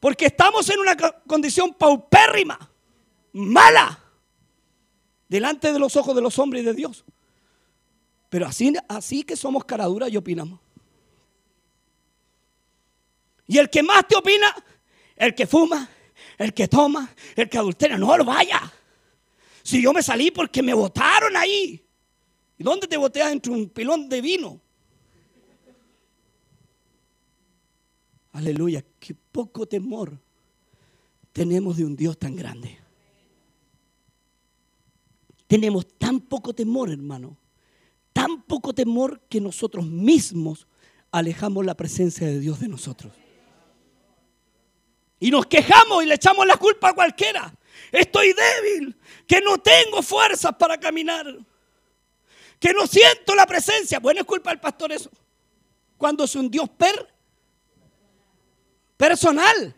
[0.00, 2.58] Porque estamos en una condición paupérrima,
[3.32, 4.04] mala,
[5.28, 7.04] delante de los ojos de los hombres y de Dios.
[8.28, 10.60] Pero así, así que somos caraduras y opinamos.
[13.46, 14.54] Y el que más te opina,
[15.16, 15.88] el que fuma,
[16.36, 18.72] el que toma, el que adultera, no lo vaya.
[19.62, 21.84] Si yo me salí porque me votaron ahí.
[22.58, 24.60] ¿Y dónde te boteas entre un pilón de vino?
[28.38, 30.16] Aleluya, qué poco temor
[31.32, 32.78] tenemos de un Dios tan grande.
[35.48, 37.36] Tenemos tan poco temor, hermano,
[38.12, 40.68] tan poco temor que nosotros mismos
[41.10, 43.12] alejamos la presencia de Dios de nosotros.
[45.18, 47.52] Y nos quejamos y le echamos la culpa a cualquiera.
[47.90, 48.96] Estoy débil,
[49.26, 51.26] que no tengo fuerzas para caminar,
[52.60, 53.98] que no siento la presencia.
[53.98, 55.10] Bueno, es culpa del pastor eso.
[55.96, 57.17] Cuando es un Dios per
[58.98, 59.74] personal.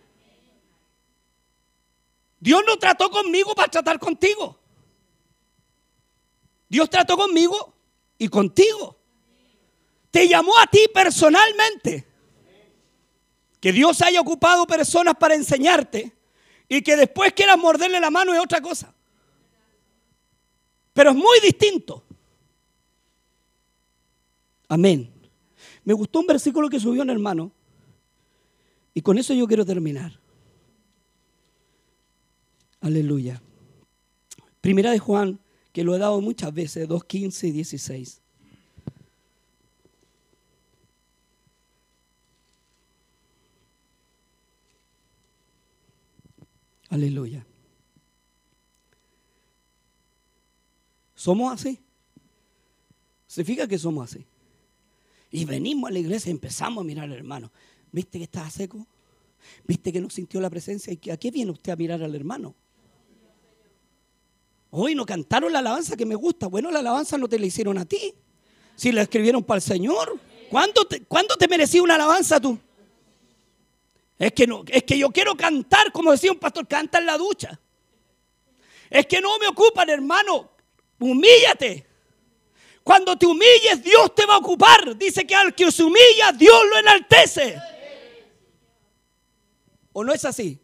[2.40, 4.58] Dios no trató conmigo para tratar contigo.
[6.68, 7.74] Dios trató conmigo
[8.18, 8.96] y contigo.
[10.10, 12.06] Te llamó a ti personalmente.
[13.60, 16.16] Que Dios haya ocupado personas para enseñarte
[16.66, 18.94] y que después quieras morderle la mano es otra cosa.
[20.94, 22.02] Pero es muy distinto.
[24.66, 25.12] Amén.
[25.84, 27.52] Me gustó un versículo que subió un hermano.
[28.94, 30.18] Y con eso yo quiero terminar.
[32.80, 33.42] Aleluya.
[34.60, 35.38] Primera de Juan,
[35.72, 38.20] que lo he dado muchas veces, 2, 15 y 16.
[46.90, 47.46] Aleluya.
[51.14, 51.78] Somos así.
[53.26, 54.26] Se fija que somos así.
[55.30, 57.52] Y venimos a la iglesia y empezamos a mirar al hermano.
[57.92, 58.86] ¿Viste que estaba seco?
[59.64, 60.96] ¿Viste que no sintió la presencia?
[61.00, 62.54] ¿Y a qué viene usted a mirar al hermano?
[64.70, 66.46] Hoy no cantaron la alabanza que me gusta.
[66.46, 68.14] Bueno, la alabanza no te la hicieron a ti.
[68.76, 70.18] Si la escribieron para el Señor.
[70.48, 72.58] ¿Cuándo te, ¿cuándo te merecía una alabanza tú?
[74.18, 77.16] Es que, no, es que yo quiero cantar, como decía un pastor, canta en la
[77.16, 77.58] ducha.
[78.88, 80.50] Es que no me ocupan, hermano.
[80.98, 81.86] Humíllate.
[82.82, 84.96] Cuando te humilles, Dios te va a ocupar.
[84.96, 87.56] Dice que al que se humilla, Dios lo enaltece.
[89.92, 90.60] ¿O no es así?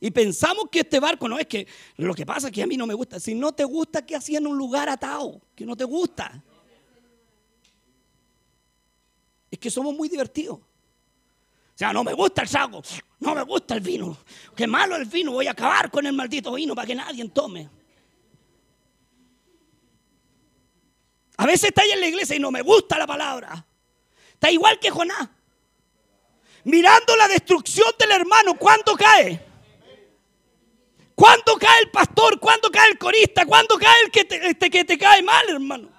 [0.00, 1.66] Y pensamos que este barco no es que
[1.96, 3.20] lo que pasa es que a mí no me gusta.
[3.20, 5.40] Si no te gusta, ¿qué hacía en un lugar atado?
[5.54, 6.42] Que no te gusta.
[9.50, 10.60] Es que somos muy divertidos
[11.80, 12.82] sea, no me gusta el saco,
[13.20, 14.18] no me gusta el vino.
[14.54, 17.70] Qué malo el vino, voy a acabar con el maldito vino para que nadie tome.
[21.38, 23.64] A veces está ahí en la iglesia y no me gusta la palabra.
[24.34, 25.30] Está igual que Jonás.
[26.64, 29.40] Mirando la destrucción del hermano, ¿cuándo cae?
[31.14, 32.38] ¿Cuándo cae el pastor?
[32.40, 33.44] ¿Cuándo cae el corista?
[33.46, 35.90] ¿Cuándo cae el que te, este que te cae mal, hermano?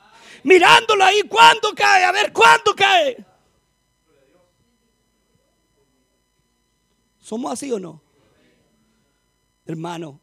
[0.43, 2.03] Mirándolo ahí, ¿cuándo cae?
[2.03, 3.23] A ver, ¿cuándo cae?
[7.19, 8.01] ¿Somos así o no?
[9.65, 10.19] Hermano,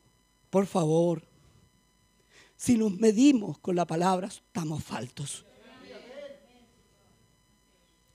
[0.51, 1.23] por favor,
[2.57, 5.45] si nos medimos con la palabra, estamos faltos.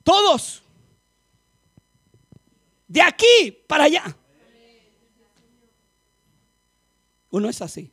[0.04, 0.63] Todos.
[2.94, 4.16] De aquí para allá.
[7.32, 7.92] Uno es así.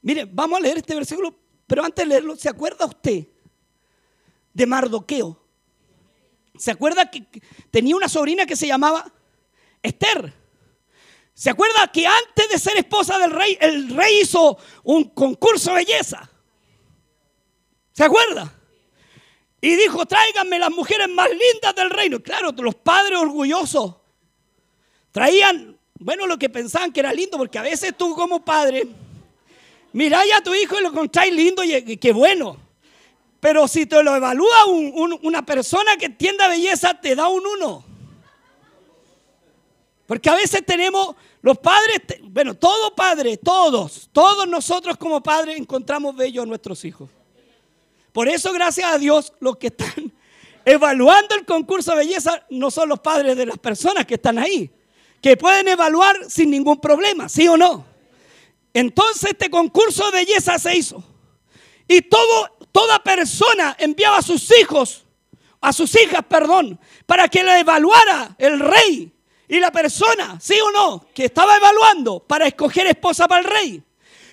[0.00, 3.24] Mire, vamos a leer este versículo, pero antes de leerlo, ¿se acuerda usted
[4.52, 5.40] de Mardoqueo?
[6.58, 7.24] ¿Se acuerda que
[7.70, 9.12] tenía una sobrina que se llamaba
[9.80, 10.34] Esther.
[11.32, 15.84] ¿Se acuerda que antes de ser esposa del rey, el rey hizo un concurso de
[15.84, 16.28] belleza?
[17.92, 18.60] ¿Se acuerda?
[19.64, 22.20] Y dijo, tráiganme las mujeres más lindas del reino.
[22.20, 23.94] Claro, los padres orgullosos
[25.12, 28.88] traían, bueno, lo que pensaban que era lindo, porque a veces tú como padre,
[29.92, 32.56] miráis a tu hijo y lo encontráis lindo y qué bueno.
[33.38, 37.84] Pero si te lo evalúa una persona que entienda belleza, te da un uno.
[40.06, 46.16] Porque a veces tenemos, los padres, bueno, todo padre, todos, todos nosotros como padres encontramos
[46.16, 47.08] bellos a nuestros hijos.
[48.12, 50.12] Por eso, gracias a Dios, los que están
[50.64, 54.70] evaluando el concurso de belleza no son los padres de las personas que están ahí,
[55.20, 57.86] que pueden evaluar sin ningún problema, ¿sí o no?
[58.74, 61.02] Entonces este concurso de belleza se hizo.
[61.88, 65.04] Y todo, toda persona enviaba a sus hijos,
[65.60, 69.12] a sus hijas, perdón, para que la evaluara el rey
[69.48, 73.82] y la persona, sí o no, que estaba evaluando para escoger esposa para el rey.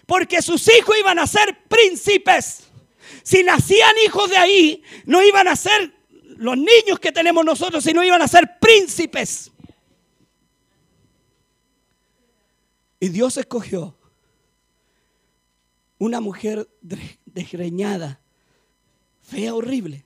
[0.06, 2.69] Porque sus hijos iban a ser príncipes.
[3.24, 5.94] Si nacían hijos de ahí, no iban a ser
[6.38, 9.52] los niños que tenemos nosotros, sino iban a ser príncipes.
[13.00, 13.98] Y Dios escogió
[15.98, 16.70] una mujer
[17.26, 18.20] desgreñada,
[19.22, 20.06] fea, horrible,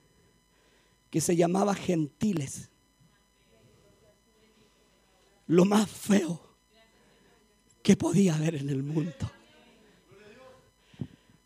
[1.09, 2.69] que se llamaba Gentiles
[5.47, 6.41] lo más feo
[7.81, 9.31] que podía haber en el mundo.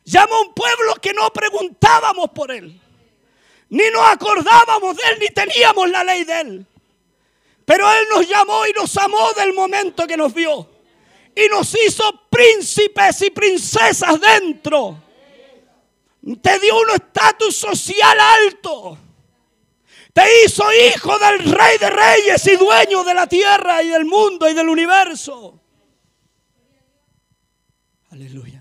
[0.07, 2.79] Llamó a un pueblo que no preguntábamos por él,
[3.69, 6.65] ni nos acordábamos de él, ni teníamos la ley de él.
[7.65, 10.69] Pero él nos llamó y nos amó del momento que nos vio.
[11.35, 14.97] Y nos hizo príncipes y princesas dentro.
[16.41, 18.97] Te dio un estatus social alto
[20.17, 24.49] te hizo hijo del rey de reyes y dueño de la tierra y del mundo
[24.49, 25.59] y del universo.
[28.09, 28.56] Aleluya.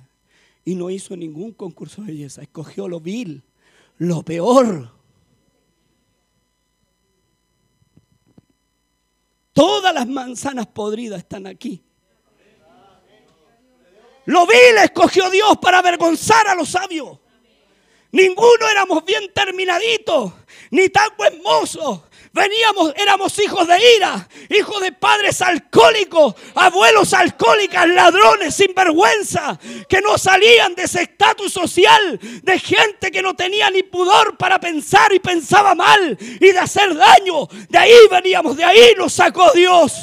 [0.67, 2.43] Y no hizo ningún concurso de belleza.
[2.43, 3.43] Escogió lo vil,
[3.99, 4.91] lo peor.
[9.55, 11.83] Todas las manzanas podridas están aquí.
[14.25, 17.21] Lo vil escogió Dios para avergonzar a los sabios.
[18.11, 20.33] Ninguno éramos bien terminaditos,
[20.73, 22.09] ni tan buen mozo.
[22.37, 29.59] Veníamos, éramos hijos de ira, hijos de padres alcohólicos, abuelos alcohólicas, ladrones sin vergüenza,
[29.89, 34.61] que no salían de ese estatus social de gente que no tenía ni pudor para
[34.61, 37.47] pensar y pensaba mal y de hacer daño.
[37.71, 39.95] De ahí veníamos, de ahí nos sacó Dios.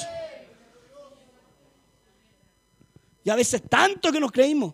[3.24, 4.74] Y a veces tanto que nos creímos.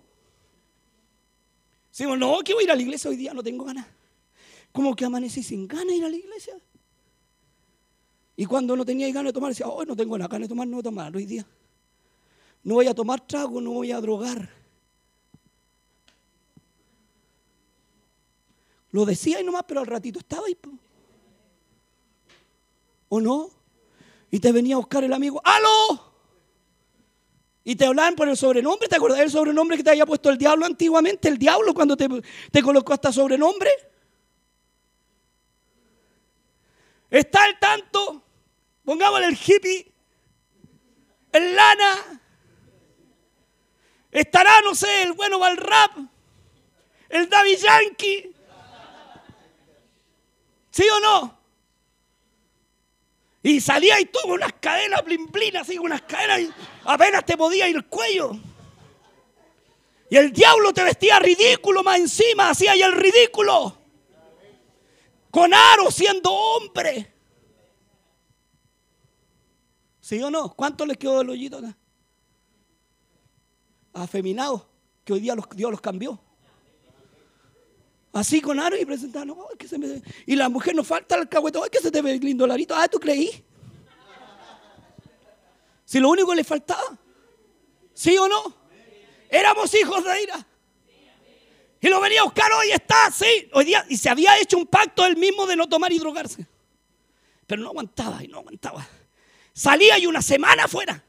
[1.92, 3.86] Decimos, no, que voy a ir a la iglesia hoy día, no tengo ganas.
[4.72, 6.56] Como que amanecí sin ganas de ir a la iglesia.
[8.40, 10.78] Y cuando no tenía ganas de tomar, decía, hoy no tengo ganas de tomar, no
[10.78, 11.46] voy a tomar hoy día.
[12.64, 14.50] No voy a tomar trago, no voy a drogar.
[18.92, 20.58] Lo decía y nomás, pero al ratito estaba ahí.
[23.10, 23.50] ¿O no?
[24.32, 26.14] Y te venía a buscar el amigo, ¡aló!
[27.66, 28.88] Y te hablaban por el sobrenombre.
[28.88, 31.28] ¿Te acuerdas del sobrenombre que te había puesto el diablo antiguamente?
[31.28, 32.08] El diablo cuando te,
[32.54, 33.70] te colocó hasta sobrenombre.
[37.10, 38.29] Está al tanto.
[38.90, 39.86] Pongámosle el hippie.
[41.32, 42.22] El lana.
[44.12, 45.92] Estará, no sé, el bueno va rap.
[47.08, 48.36] El David Yankee.
[50.72, 51.40] ¿Sí o no?
[53.44, 56.50] Y salía y tuvo unas cadenas blin así, unas cadenas, y
[56.86, 58.32] apenas te podía ir el cuello.
[60.10, 63.78] Y el diablo te vestía ridículo más encima, hacía ahí el ridículo.
[65.30, 67.19] Con aro siendo hombre.
[70.10, 70.56] ¿Sí o no?
[70.56, 71.78] ¿Cuánto les quedó del hoyito acá?
[73.94, 74.64] Afeminados,
[75.06, 76.20] que hoy día los, Dios los cambió.
[78.12, 79.48] Así con aro y presentando.
[79.60, 80.02] que se me...
[80.26, 81.30] Y la mujer nos falta el.
[81.32, 82.74] Ay, que se te ve lindo el arito.
[82.76, 83.46] Ah, tú creí.
[85.86, 86.98] Si lo único que le faltaba.
[87.94, 88.56] ¿Sí o no?
[89.30, 90.48] Éramos hijos de ira.
[91.82, 93.48] Y lo venía a buscar hoy, está, sí.
[93.54, 96.48] Hoy día, y se había hecho un pacto él mismo de no tomar y drogarse.
[97.46, 98.88] Pero no aguantaba y no aguantaba.
[99.60, 101.04] Salía y una semana afuera.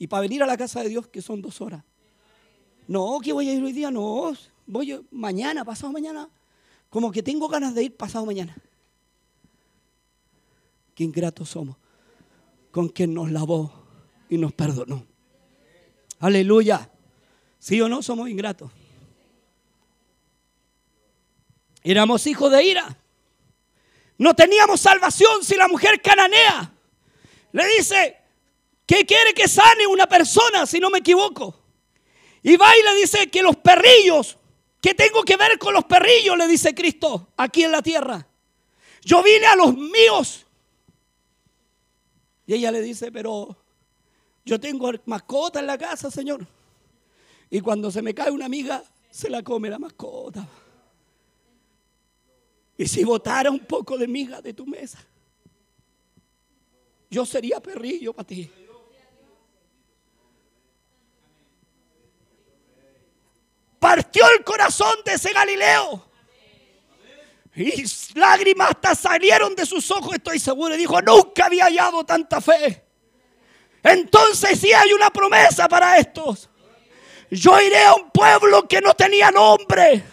[0.00, 1.84] Y para venir a la casa de Dios, que son dos horas.
[2.88, 4.32] No, que voy a ir hoy día, no
[4.66, 6.28] voy mañana, pasado mañana,
[6.90, 8.56] como que tengo ganas de ir pasado mañana.
[10.96, 11.76] Qué ingratos somos
[12.72, 13.72] con quien nos lavó
[14.28, 15.06] y nos perdonó.
[16.18, 16.90] Aleluya.
[17.60, 18.72] ¿Sí o no somos ingratos?
[21.84, 22.98] Éramos hijos de ira.
[24.18, 26.74] No teníamos salvación si la mujer cananea
[27.52, 28.16] le dice
[28.86, 31.54] que quiere que sane una persona, si no me equivoco.
[32.42, 34.38] Y va y le dice que los perrillos
[34.80, 36.36] ¿Qué tengo que ver con los perrillos?
[36.36, 38.26] Le dice Cristo aquí en la tierra.
[39.02, 40.46] Yo vine a los míos.
[42.46, 43.56] Y ella le dice, pero
[44.44, 46.46] yo tengo mascota en la casa, Señor.
[47.50, 50.46] Y cuando se me cae una amiga, se la come la mascota.
[52.76, 55.04] Y si botara un poco de miga de tu mesa,
[57.10, 58.50] yo sería perrillo para ti.
[63.78, 66.04] partió el corazón de ese Galileo.
[67.54, 67.84] Y
[68.14, 70.74] lágrimas hasta salieron de sus ojos, estoy seguro.
[70.74, 72.84] Y dijo, nunca había hallado tanta fe.
[73.82, 76.48] Entonces sí hay una promesa para estos.
[77.30, 80.04] Yo iré a un pueblo que no tenía nombre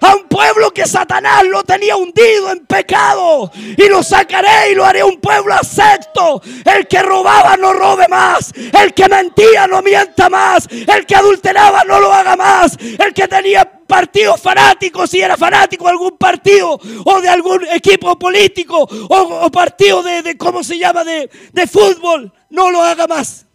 [0.00, 3.50] a un pueblo que Satanás lo tenía hundido en pecado.
[3.54, 6.42] Y lo sacaré y lo haré un pueblo acepto.
[6.64, 8.52] El que robaba no robe más.
[8.54, 10.68] El que mentía no mienta más.
[10.70, 12.76] El que adulteraba no lo haga más.
[12.80, 18.18] El que tenía partidos fanáticos, si era fanático de algún partido o de algún equipo
[18.18, 23.46] político o, partido de, ¿cómo se llama?, de, de fútbol, no lo haga más.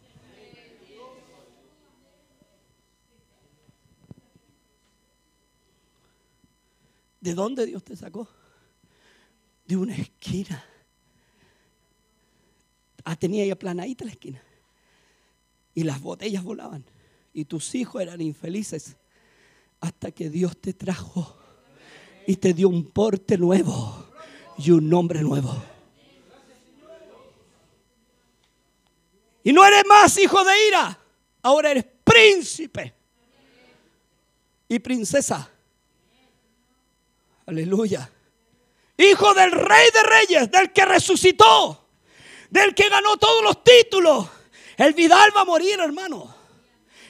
[7.19, 8.27] ¿De dónde Dios te sacó?
[9.65, 10.63] De una esquina.
[13.03, 14.41] Ah, tenía ya planadita la esquina.
[15.73, 16.85] Y las botellas volaban.
[17.33, 18.95] Y tus hijos eran infelices.
[19.79, 21.37] Hasta que Dios te trajo
[22.27, 24.05] y te dio un porte nuevo
[24.57, 25.55] y un nombre nuevo.
[29.43, 30.99] Y no eres más hijo de ira.
[31.41, 32.93] Ahora eres príncipe
[34.67, 35.49] y princesa
[37.49, 38.07] Aleluya.
[38.95, 41.89] Hijo del rey de reyes, del que resucitó,
[42.47, 44.27] del que ganó todos los títulos.
[44.77, 46.35] El Vidal va a morir, hermano.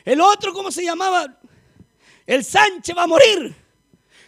[0.05, 1.25] El otro, ¿cómo se llamaba?
[2.25, 3.53] El Sánchez va a morir.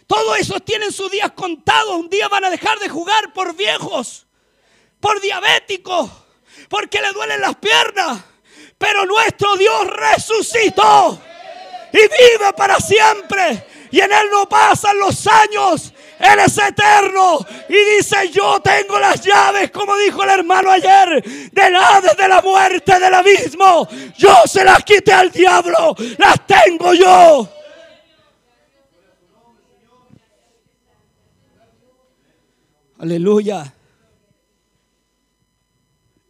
[0.06, 1.94] Todos esos tienen sus días contados.
[1.94, 4.26] Un día van a dejar de jugar por viejos,
[5.00, 6.10] por diabéticos,
[6.68, 8.22] porque le duelen las piernas.
[8.76, 11.22] Pero nuestro Dios resucitó
[11.90, 15.92] y vive para siempre Y en Él no pasan los años.
[16.18, 17.38] Él es eterno.
[17.68, 21.22] Y dice, yo tengo las llaves, como dijo el hermano ayer,
[21.52, 23.86] del Hades, de la muerte, del abismo.
[24.16, 25.94] Yo se las quité al diablo.
[26.16, 27.48] Las tengo yo.
[32.98, 33.74] Aleluya.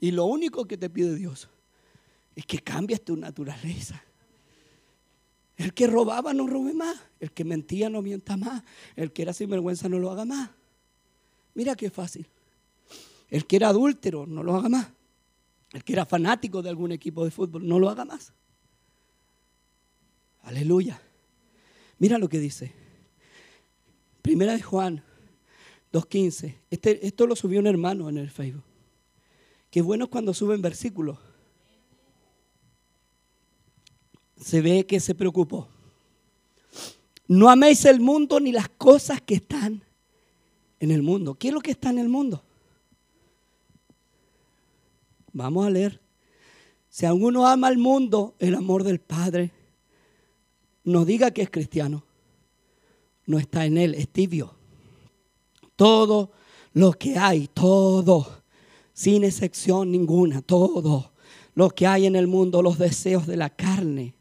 [0.01, 1.49] Y lo único que te pide Dios
[2.35, 4.03] es que cambies tu naturaleza.
[5.63, 6.97] El que robaba no robe más.
[7.21, 8.65] El que mentía no mienta más.
[8.97, 10.51] El que era sinvergüenza no lo haga más.
[11.55, 12.27] Mira qué fácil.
[13.29, 14.89] El que era adúltero no lo haga más.
[15.73, 18.33] El que era fanático de algún equipo de fútbol no lo haga más.
[20.43, 21.01] Aleluya.
[21.99, 22.73] Mira lo que dice.
[24.21, 25.05] Primera de Juan
[25.93, 26.57] 2.15.
[26.71, 28.65] Este, esto lo subió un hermano en el Facebook.
[29.71, 31.19] Qué bueno cuando suben versículos.
[34.43, 35.69] Se ve que se preocupó.
[37.29, 39.83] No améis el mundo ni las cosas que están
[40.81, 41.35] en el mundo.
[41.35, 42.43] ¿Qué es lo que está en el mundo?
[45.33, 46.01] Vamos a leer.
[46.91, 49.51] Si alguno ama al mundo, el amor del Padre,
[50.85, 52.05] no diga que es cristiano.
[53.25, 54.55] No está en él, es tibio.
[55.77, 56.33] Todo
[56.75, 58.43] lo que hay, todo
[58.93, 61.13] sin excepción ninguna, todo
[61.55, 64.15] lo que hay en el mundo, los deseos de la carne,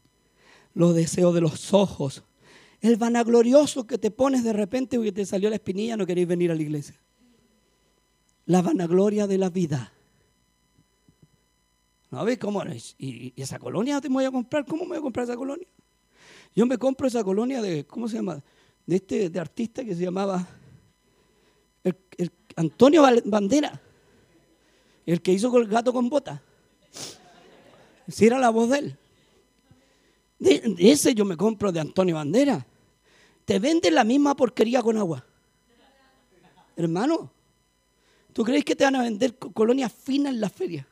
[0.74, 2.22] los deseos de los ojos,
[2.80, 6.50] el vanaglorioso que te pones de repente porque te salió la espinilla, no queréis venir
[6.50, 7.00] a la iglesia.
[8.46, 9.92] La vanagloria de la vida.
[12.10, 12.62] ¿No ves cómo?
[12.98, 14.66] ¿Y, esa colonia te voy a comprar?
[14.66, 15.68] ¿Cómo me voy a comprar esa colonia?
[16.54, 18.42] Yo me compro esa colonia de, ¿cómo se llama?
[18.84, 20.46] De este de artista que se llamaba
[22.56, 23.80] Antonio Bandera.
[25.06, 26.42] El que hizo el gato con bota.
[28.08, 28.98] Si era la voz de él.
[30.78, 32.66] Ese yo me compro de Antonio Bandera.
[33.44, 35.24] Te venden la misma porquería con agua.
[36.76, 37.30] Hermano,
[38.32, 40.86] ¿tú crees que te van a vender colonias finas en la feria?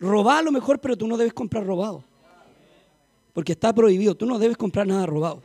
[0.00, 2.04] Robar a lo mejor, pero tú no debes comprar robado.
[3.32, 4.14] Porque está prohibido.
[4.16, 5.42] Tú no debes comprar nada robado.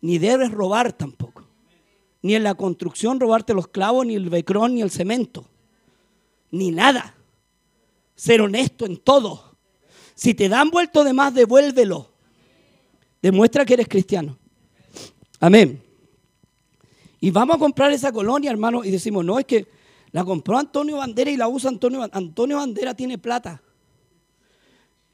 [0.00, 1.46] Ni debes robar tampoco
[2.26, 5.46] ni en la construcción robarte los clavos, ni el becrón, ni el cemento,
[6.50, 7.14] ni nada.
[8.16, 9.55] Ser honesto en todo.
[10.16, 12.10] Si te dan vuelto de más, devuélvelo.
[13.20, 14.38] Demuestra que eres cristiano.
[15.38, 15.82] Amén.
[17.20, 19.68] Y vamos a comprar esa colonia, hermano, y decimos, no, es que
[20.12, 22.18] la compró Antonio Bandera y la usa Antonio Bandera.
[22.18, 23.60] Antonio Bandera tiene plata.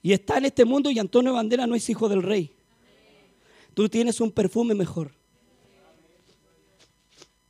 [0.03, 2.53] Y está en este mundo y Antonio Bandera no es hijo del rey.
[3.75, 5.13] Tú tienes un perfume mejor.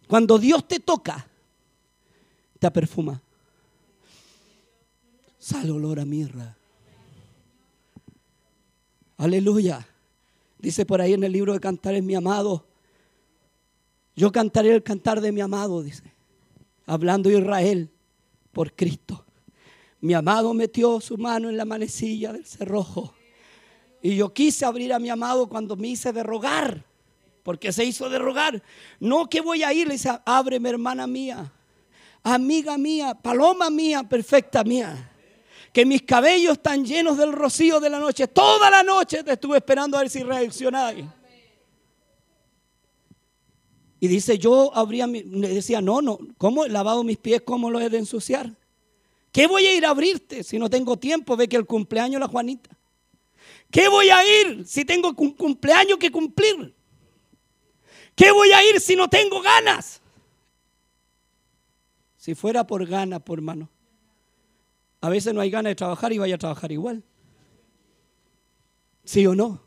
[0.08, 1.26] Cuando Dios te toca,
[2.58, 3.20] te perfuma.
[5.38, 6.56] Sale olor a mirra.
[9.22, 9.86] Aleluya.
[10.58, 12.66] Dice por ahí en el libro de Cantares mi amado.
[14.16, 16.02] Yo cantaré el cantar de mi amado, dice.
[16.86, 17.88] Hablando Israel
[18.50, 19.24] por Cristo.
[20.00, 23.14] Mi amado metió su mano en la manecilla del cerrojo.
[24.02, 26.84] Y yo quise abrir a mi amado cuando me hice de rogar
[27.44, 28.60] porque se hizo de rogar.
[28.98, 31.52] No que voy a ir, le dice, ábreme hermana mía,
[32.24, 35.11] amiga mía, paloma mía, perfecta mía.
[35.72, 38.28] Que mis cabellos están llenos del rocío de la noche.
[38.28, 41.06] Toda la noche te estuve esperando a ver si reaccionáis.
[43.98, 47.42] Y dice, yo abría, le decía, no, no, ¿cómo he lavado mis pies?
[47.42, 48.52] ¿Cómo lo he de ensuciar?
[49.30, 51.36] ¿Qué voy a ir a abrirte si no tengo tiempo?
[51.36, 52.70] Ve que el cumpleaños la Juanita.
[53.70, 56.74] ¿Qué voy a ir si tengo un cumpleaños que cumplir?
[58.14, 60.02] ¿Qué voy a ir si no tengo ganas?
[62.18, 63.70] Si fuera por ganas, por hermano.
[65.02, 67.04] A veces no hay ganas de trabajar y vaya a trabajar igual.
[69.04, 69.60] ¿Sí o no?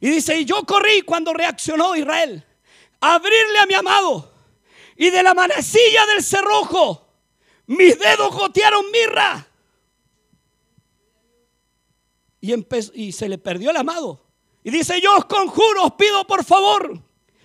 [0.00, 2.44] Y dice, y yo corrí cuando reaccionó Israel,
[3.00, 4.32] a abrirle a mi amado.
[4.96, 7.06] Y de la manecilla del cerrojo,
[7.66, 9.46] mis dedos gotearon mirra.
[12.40, 12.54] Y,
[12.94, 14.24] y se le perdió el amado.
[14.64, 17.02] Y dice, yo os conjuro, os pido por favor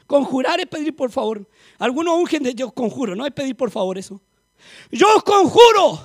[0.07, 1.45] Conjurar es pedir por favor.
[1.77, 4.21] Algunos ungen de yo conjuro, no es pedir por favor eso.
[4.89, 5.99] Yo os conjuro,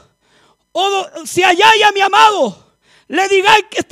[0.73, 2.77] o si halláis a mi amado,
[3.09, 3.85] le digáis que,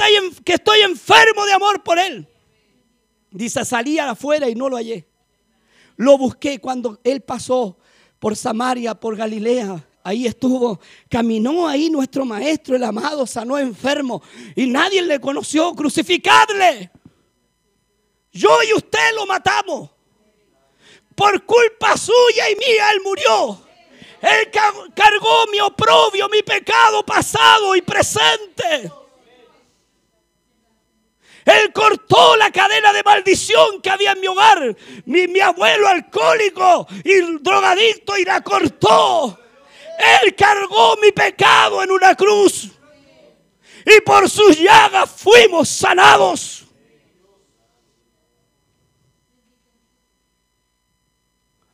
[0.45, 2.27] que estoy enfermo de amor por él.
[3.31, 5.07] Dice, salí afuera y no lo hallé.
[5.97, 7.77] Lo busqué cuando él pasó
[8.19, 9.87] por Samaria, por Galilea.
[10.03, 14.23] Ahí estuvo, caminó ahí nuestro maestro, el amado, sanó enfermo.
[14.57, 16.91] Y nadie le conoció, crucificadle.
[18.33, 19.91] Yo y usted lo matamos
[21.15, 23.61] por culpa suya y mía Él murió.
[24.23, 24.51] Él
[24.95, 28.91] cargó mi oprobio, mi pecado pasado y presente.
[31.45, 34.77] Él cortó la cadena de maldición que había en mi hogar.
[35.07, 39.39] Mi, mi abuelo alcohólico y drogadicto y la cortó.
[40.23, 42.71] Él cargó mi pecado en una cruz.
[43.87, 46.67] Y por sus llagas fuimos sanados.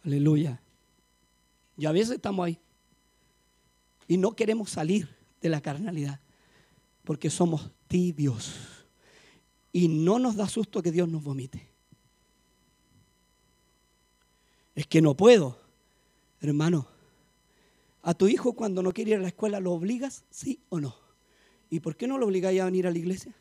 [0.05, 0.61] Aleluya.
[1.77, 2.59] Y a veces estamos ahí.
[4.09, 5.09] Y no queremos salir
[5.41, 6.21] de la carnalidad.
[7.05, 8.55] Porque somos tibios.
[9.73, 11.69] Y no nos da susto que Dios nos vomite.
[14.75, 15.59] Es que no puedo.
[16.41, 16.87] Hermano,
[18.03, 20.25] a tu hijo cuando no quiere ir a la escuela, ¿lo obligas?
[20.31, 20.95] ¿Sí o no?
[21.71, 23.35] ¿Y por qué no lo obligáis a venir a la iglesia?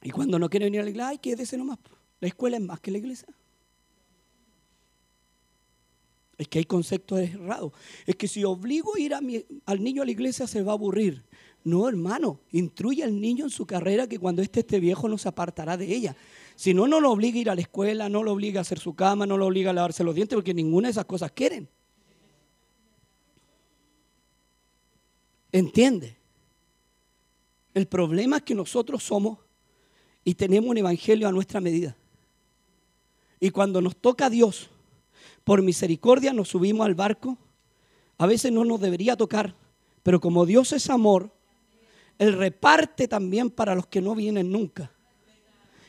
[0.00, 1.78] Y cuando no quiere venir a la iglesia, ay, quédese nomás.
[2.20, 3.28] La escuela es más que la iglesia.
[6.38, 7.72] Es que hay conceptos errados.
[8.06, 11.24] Es que si obligo a ir al niño a la iglesia se va a aburrir.
[11.64, 15.28] No, hermano, instruye al niño en su carrera que cuando este esté viejo no se
[15.28, 16.16] apartará de ella.
[16.54, 18.78] Si no, no lo obliga a ir a la escuela, no lo obliga a hacer
[18.78, 21.68] su cama, no lo obliga a lavarse los dientes, porque ninguna de esas cosas quieren.
[25.50, 26.16] ¿Entiende?
[27.74, 29.38] El problema es que nosotros somos
[30.24, 31.96] y tenemos un evangelio a nuestra medida.
[33.40, 34.70] Y cuando nos toca a Dios,
[35.48, 37.38] por misericordia nos subimos al barco.
[38.18, 39.54] A veces no nos debería tocar,
[40.02, 41.32] pero como Dios es amor,
[42.18, 44.92] Él reparte también para los que no vienen nunca.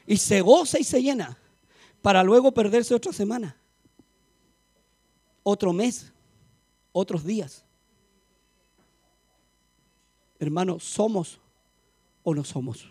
[0.07, 1.37] Y se goza y se llena
[2.01, 3.57] para luego perderse otra semana,
[5.43, 6.13] otro mes,
[6.93, 7.65] otros días.
[10.39, 11.37] Hermano, ¿somos
[12.23, 12.89] o no somos?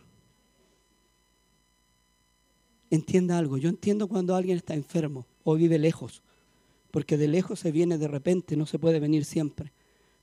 [2.91, 6.23] Entienda algo, yo entiendo cuando alguien está enfermo o vive lejos
[6.91, 9.73] porque de lejos se viene de repente, no se puede venir siempre,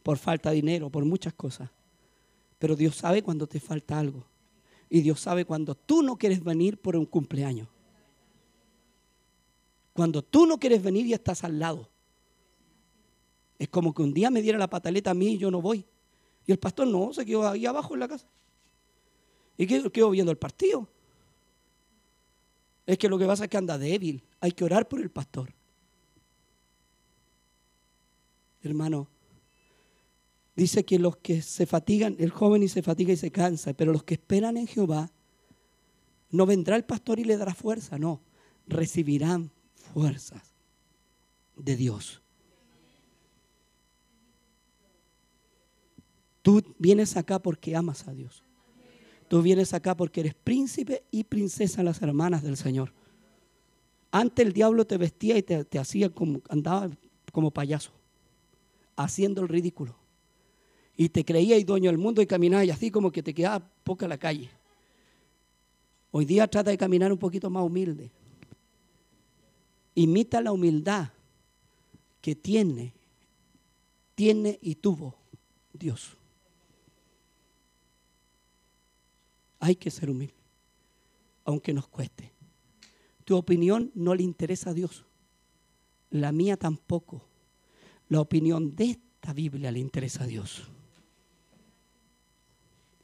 [0.03, 1.69] por falta de dinero, por muchas cosas.
[2.59, 4.25] Pero Dios sabe cuando te falta algo.
[4.89, 7.67] Y Dios sabe cuando tú no quieres venir por un cumpleaños.
[9.93, 11.89] Cuando tú no quieres venir y estás al lado.
[13.57, 15.85] Es como que un día me diera la pataleta a mí y yo no voy.
[16.45, 18.27] Y el pastor no, se quedó ahí abajo en la casa.
[19.57, 20.87] Y quedó viendo el partido.
[22.85, 24.23] Es que lo que pasa es que anda débil.
[24.39, 25.53] Hay que orar por el pastor.
[28.69, 29.09] Hermano.
[30.55, 33.91] Dice que los que se fatigan, el joven y se fatiga y se cansa, pero
[33.91, 35.11] los que esperan en Jehová,
[36.29, 38.21] no vendrá el pastor y le dará fuerza, no,
[38.67, 40.53] recibirán fuerzas
[41.57, 42.21] de Dios.
[46.41, 48.43] Tú vienes acá porque amas a Dios.
[49.27, 52.93] Tú vienes acá porque eres príncipe y princesa las hermanas del Señor.
[54.11, 56.89] Antes el diablo te vestía y te, te hacía como, andaba
[57.31, 57.94] como payaso
[58.95, 59.95] haciendo el ridículo.
[60.95, 64.07] Y te creía y dueño del mundo y caminabas así como que te quedaba poca
[64.07, 64.49] la calle.
[66.11, 68.09] Hoy día trata de caminar un poquito más humilde.
[69.95, 71.09] Imita la humildad
[72.21, 72.93] que tiene,
[74.15, 75.15] tiene y tuvo
[75.73, 76.17] Dios.
[79.59, 80.35] Hay que ser humilde,
[81.43, 82.31] aunque nos cueste.
[83.25, 85.05] Tu opinión no le interesa a Dios,
[86.11, 87.27] la mía tampoco
[88.09, 90.63] la opinión de esta Biblia le interesa a Dios.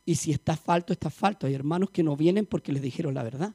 [0.06, 1.48] Y si está falto, está falto.
[1.48, 3.54] Hay hermanos que no vienen porque les dijeron la verdad.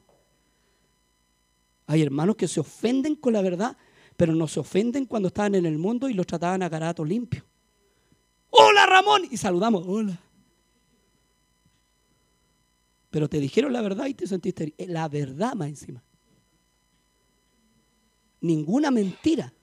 [1.87, 3.77] Hay hermanos que se ofenden con la verdad,
[4.15, 7.45] pero no se ofenden cuando estaban en el mundo y los trataban a garato limpio.
[8.49, 9.23] Hola Ramón.
[9.29, 9.83] Y saludamos.
[9.85, 10.19] Hola.
[13.09, 16.03] Pero te dijeron la verdad y te sentiste la verdad más encima.
[18.41, 19.53] Ninguna mentira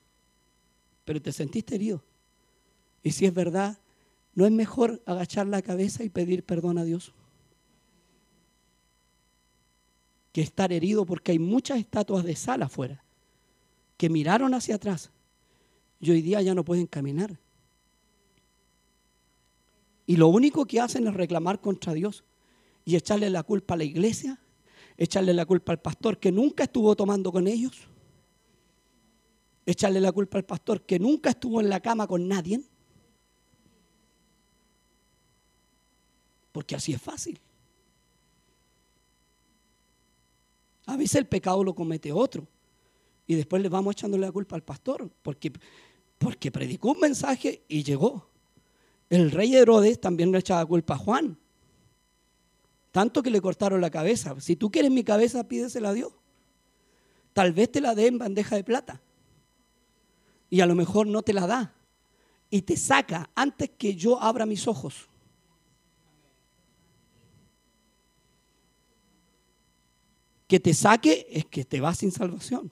[1.05, 2.03] pero te sentiste herido.
[3.03, 3.77] Y si es verdad,
[4.33, 7.13] ¿no es mejor agachar la cabeza y pedir perdón a Dios?
[10.33, 13.03] Que estar herido porque hay muchas estatuas de sal afuera
[13.95, 15.11] que miraron hacia atrás
[16.01, 17.39] y hoy día ya no pueden caminar.
[20.07, 22.23] Y lo único que hacen es reclamar contra Dios
[22.83, 24.39] y echarle la culpa a la iglesia,
[24.97, 27.87] echarle la culpa al pastor que nunca estuvo tomando con ellos
[29.65, 32.61] echarle la culpa al pastor que nunca estuvo en la cama con nadie.
[36.51, 37.39] Porque así es fácil.
[40.85, 42.47] A veces el pecado lo comete otro.
[43.27, 45.09] Y después le vamos echándole la culpa al pastor.
[45.23, 45.51] Porque,
[46.17, 48.29] porque predicó un mensaje y llegó.
[49.09, 51.37] El rey Herodes también le echaba culpa a Juan.
[52.91, 54.39] Tanto que le cortaron la cabeza.
[54.39, 56.13] Si tú quieres mi cabeza, pídesela a Dios.
[57.33, 59.01] Tal vez te la dé en bandeja de plata
[60.49, 61.73] y a lo mejor no te la da
[62.49, 65.09] y te saca antes que yo abra mis ojos.
[70.47, 72.71] que te saque es que te vas sin salvación.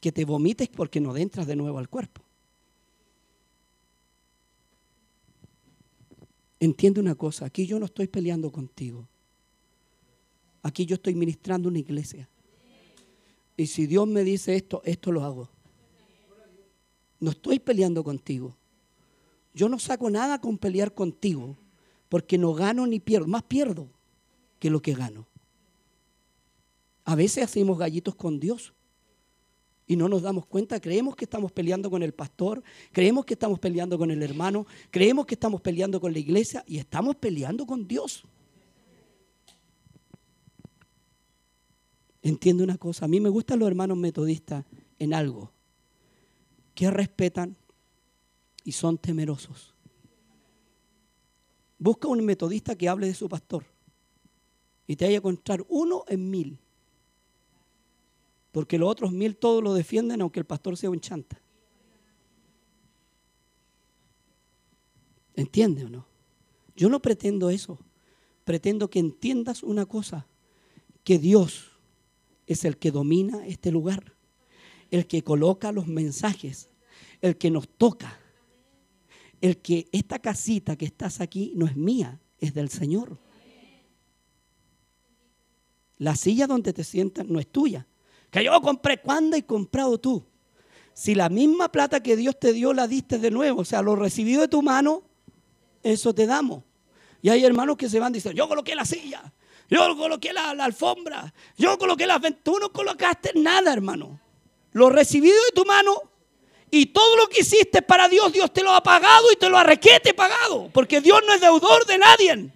[0.00, 2.22] Que te vomites porque no entras de nuevo al cuerpo.
[6.58, 9.06] Entiende una cosa, aquí yo no estoy peleando contigo.
[10.62, 12.28] Aquí yo estoy ministrando una iglesia.
[13.56, 15.48] Y si Dios me dice esto, esto lo hago.
[17.18, 18.56] No estoy peleando contigo.
[19.54, 21.56] Yo no saco nada con pelear contigo,
[22.10, 23.88] porque no gano ni pierdo, más pierdo
[24.58, 25.26] que lo que gano.
[27.04, 28.74] A veces hacemos gallitos con Dios
[29.86, 33.58] y no nos damos cuenta, creemos que estamos peleando con el pastor, creemos que estamos
[33.58, 37.86] peleando con el hermano, creemos que estamos peleando con la iglesia y estamos peleando con
[37.86, 38.24] Dios.
[42.26, 44.64] Entiendo una cosa, a mí me gustan los hermanos metodistas
[44.98, 45.52] en algo,
[46.74, 47.56] que respetan
[48.64, 49.76] y son temerosos.
[51.78, 53.64] Busca un metodista que hable de su pastor
[54.88, 56.58] y te vaya a encontrar uno en mil.
[58.50, 61.40] Porque los otros mil todos lo defienden aunque el pastor sea un chanta.
[65.36, 66.08] ¿Entiende o no?
[66.74, 67.78] Yo no pretendo eso.
[68.42, 70.26] Pretendo que entiendas una cosa,
[71.04, 71.75] que Dios
[72.46, 74.14] es el que domina este lugar,
[74.90, 76.70] el que coloca los mensajes,
[77.20, 78.20] el que nos toca
[79.40, 83.18] el que esta casita que estás aquí no es mía, es del Señor.
[85.98, 87.86] La silla donde te sientas no es tuya.
[88.30, 90.24] Que yo compré cuando y comprado tú.
[90.92, 93.96] Si la misma plata que Dios te dio la diste de nuevo, o sea, lo
[93.96, 95.02] recibido de tu mano,
[95.82, 96.64] eso te damos.
[97.22, 99.32] Y hay hermanos que se van diciendo, yo coloqué la silla,
[99.68, 102.42] yo coloqué la, la alfombra, yo coloqué las ventas.
[102.44, 104.20] Tú no colocaste nada, hermano.
[104.72, 106.02] Lo recibido de tu mano
[106.70, 109.56] y todo lo que hiciste para Dios, Dios te lo ha pagado y te lo
[109.56, 110.70] ha requete pagado.
[110.72, 112.50] Porque Dios no es deudor de nadie.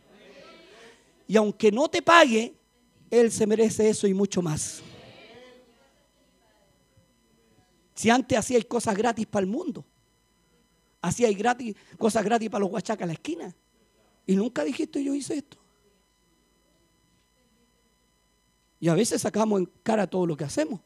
[1.26, 2.54] Y aunque no te pague,
[3.10, 4.82] Él se merece eso y mucho más.
[7.94, 9.84] Si antes hacíais cosas gratis para el mundo,
[11.02, 13.54] hacíais gratis, cosas gratis para los guachacas a la esquina.
[14.26, 15.58] Y nunca dijiste yo hice esto.
[18.80, 20.80] Y a veces sacamos en cara todo lo que hacemos.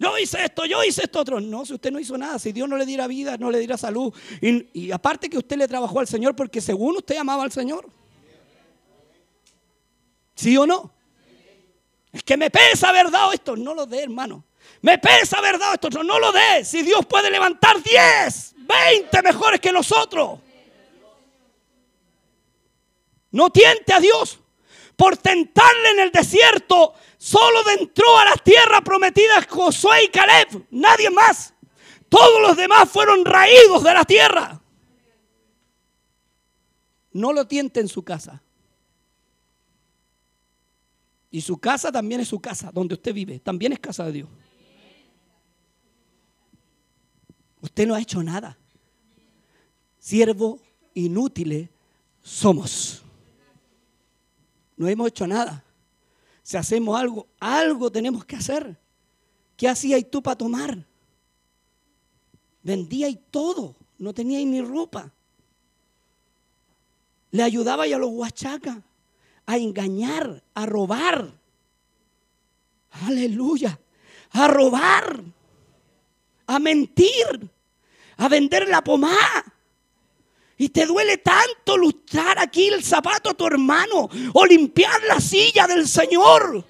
[0.00, 1.40] Yo hice esto, yo hice esto otro.
[1.40, 3.76] No, si usted no hizo nada, si Dios no le diera vida, no le diera
[3.76, 4.12] salud.
[4.40, 7.88] Y, aparte que usted le trabajó al Señor porque según usted amaba al Señor.
[10.34, 10.90] ¿Sí o no?
[12.12, 13.54] Es que me pesa haber dado esto.
[13.56, 14.42] No lo dé, hermano.
[14.80, 15.90] Me pesa haber dado esto.
[16.02, 16.64] No lo dé.
[16.64, 20.40] Si Dios puede levantar 10, 20 mejores que nosotros.
[23.30, 24.40] No tiente a Dios
[25.00, 31.10] por tentarle en el desierto Solo entró a las tierras prometidas Josué y Caleb, nadie
[31.10, 31.52] más.
[32.08, 34.62] Todos los demás fueron raídos de la tierra.
[37.12, 38.42] No lo tiente en su casa.
[41.30, 43.38] Y su casa también es su casa, donde usted vive.
[43.38, 44.28] También es casa de Dios.
[47.60, 48.56] Usted no ha hecho nada.
[49.98, 50.58] Siervo
[50.94, 51.68] inútiles
[52.22, 53.04] somos.
[54.80, 55.62] No hemos hecho nada.
[56.42, 58.78] Si hacemos algo, algo tenemos que hacer.
[59.54, 60.86] ¿Qué hacías tú para tomar?
[62.62, 65.12] Vendíais todo, no teníais ni ropa.
[67.30, 68.78] Le ayudabais a los huachacas
[69.44, 71.30] a engañar, a robar.
[73.04, 73.78] Aleluya.
[74.30, 75.22] A robar,
[76.46, 77.50] a mentir,
[78.16, 79.49] a vender la pomada.
[80.60, 85.66] Y te duele tanto luchar aquí el zapato a tu hermano o limpiar la silla
[85.66, 86.62] del Señor.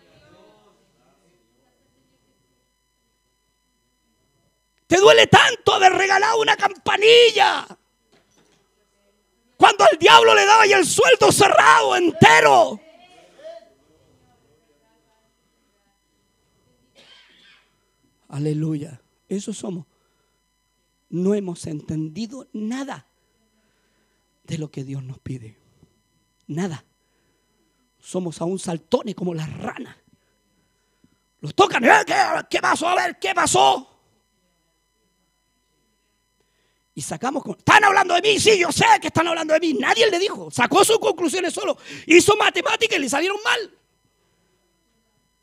[4.87, 7.67] Te duele tanto haber regalado una campanilla.
[9.57, 12.81] Cuando al diablo le daba ya el sueldo cerrado entero.
[18.29, 19.03] Aleluya.
[19.29, 19.85] Eso somos.
[21.09, 23.10] No hemos entendido nada
[24.51, 25.57] de lo que Dios nos pide.
[26.49, 26.85] Nada.
[28.01, 29.97] Somos aún saltones como las ranas.
[31.41, 31.85] Los tocan.
[31.85, 31.91] ¿eh?
[32.51, 32.89] ¿Qué, pasó?
[32.89, 33.87] A ver, ¿qué pasó?
[36.95, 39.75] Y sacamos, están hablando de mí, sí, yo sé que están hablando de mí.
[39.75, 43.79] Nadie le dijo, sacó sus conclusiones solo, hizo matemáticas y le salieron mal.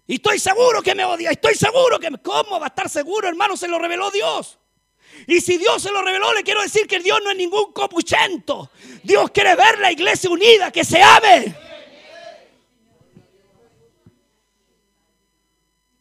[0.06, 2.10] Y estoy seguro que me odia, estoy seguro que...
[2.22, 3.56] ¿Cómo va a estar seguro, hermano?
[3.56, 4.60] Se lo reveló Dios.
[5.26, 8.70] Y si Dios se lo reveló, le quiero decir que Dios no es ningún copuchento.
[9.04, 11.56] Dios quiere ver la iglesia unida, que se ame.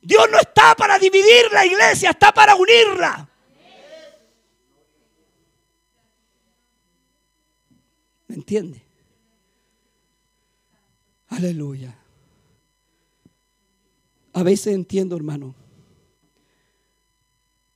[0.03, 3.29] Dios no está para dividir la iglesia, está para unirla.
[8.29, 8.85] ¿Me entiende?
[11.29, 11.99] Aleluya.
[14.33, 15.55] A veces entiendo, hermano.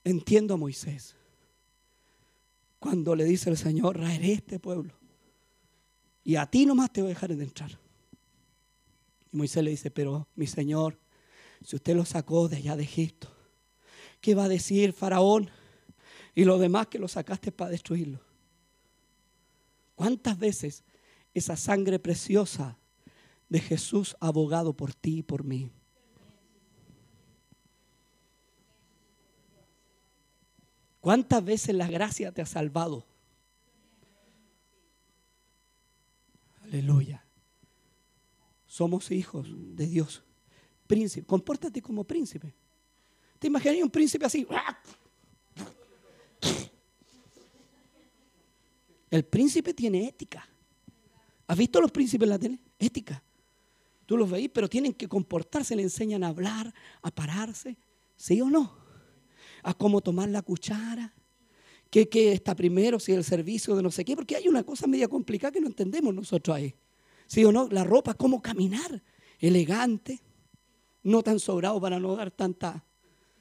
[0.04, 1.16] Entiendo a Moisés.
[2.80, 4.94] Cuando le dice el Señor, raeré este pueblo.
[6.24, 7.78] Y a ti nomás te voy a dejar de entrar.
[9.32, 10.98] Y Moisés le dice, pero mi Señor,
[11.62, 13.28] si usted lo sacó de allá de Egipto,
[14.22, 15.50] ¿qué va a decir Faraón?
[16.34, 18.20] Y lo demás que lo sacaste para destruirlo.
[19.94, 20.82] ¿Cuántas veces
[21.34, 22.78] esa sangre preciosa
[23.50, 25.70] de Jesús abogado por ti y por mí?
[31.00, 33.06] ¿Cuántas veces la gracia te ha salvado?
[36.62, 37.24] Aleluya.
[38.66, 40.22] Somos hijos de Dios.
[40.86, 41.26] Príncipe.
[41.26, 42.54] Compórtate como príncipe.
[43.38, 44.46] ¿Te imaginas un príncipe así?
[49.10, 50.46] El príncipe tiene ética.
[51.46, 52.58] ¿Has visto los príncipes en la tele?
[52.78, 53.20] Ética.
[54.06, 56.72] Tú los veis, pero tienen que comportarse, le enseñan a hablar,
[57.02, 57.76] a pararse.
[58.16, 58.79] ¿Sí o no?
[59.62, 61.14] A cómo tomar la cuchara.
[61.90, 63.00] ¿Qué, está primero?
[63.00, 64.14] Si el servicio de no sé qué.
[64.16, 66.74] Porque hay una cosa media complicada que no entendemos nosotros ahí.
[67.26, 67.68] ¿Sí o no?
[67.70, 69.02] La ropa, cómo caminar.
[69.38, 70.20] Elegante.
[71.02, 72.84] No tan sobrado para no dar tanta.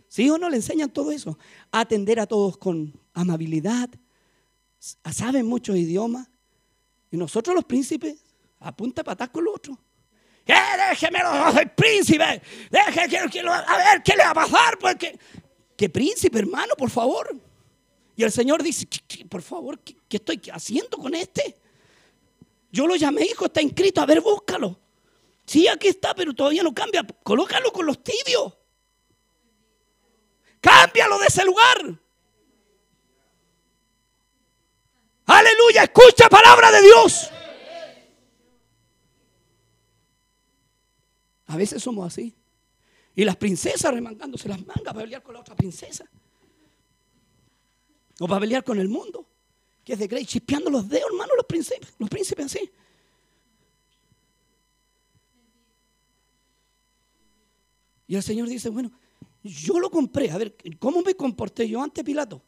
[0.08, 0.50] ¿Sí o no?
[0.50, 1.38] Le enseñan todo eso.
[1.72, 3.90] Atender a todos con amabilidad.
[4.80, 6.30] Saben muchos idiomas.
[7.12, 8.18] Y nosotros los príncipes,
[8.60, 9.78] a punta patas con los otros.
[10.46, 10.54] ¡Eh,
[10.90, 12.42] déjemelo, soy príncipe!
[12.72, 14.80] Deje, que, a ver, ¿qué le va a pasar?
[14.80, 15.18] Porque,
[15.80, 17.34] ¿Qué príncipe, hermano, por favor?
[18.18, 18.86] Y el Señor dice,
[19.30, 21.56] por favor, ¿qué, ¿qué, estoy haciendo con este?
[22.70, 24.78] Yo lo llamé, hijo, está inscrito, a ver, búscalo.
[25.46, 27.08] Sí, aquí está, pero todavía no cambia.
[27.24, 28.58] Colócalo con los tibios.
[30.60, 31.98] Cámbialo de ese lugar.
[35.28, 37.32] Aleluya, escucha palabra de Dios.
[41.48, 42.36] A veces somos así.
[43.20, 46.10] Y las princesas remangándose las mangas para pelear con la otra princesa.
[48.18, 49.28] O para pelear con el mundo.
[49.84, 52.72] Que es de Grey, chispeando los dedos, hermano, los príncipes, los príncipes así.
[58.08, 58.90] Y el Señor dice, bueno,
[59.44, 60.32] yo lo compré.
[60.32, 62.42] A ver, ¿cómo me comporté yo ante Pilato?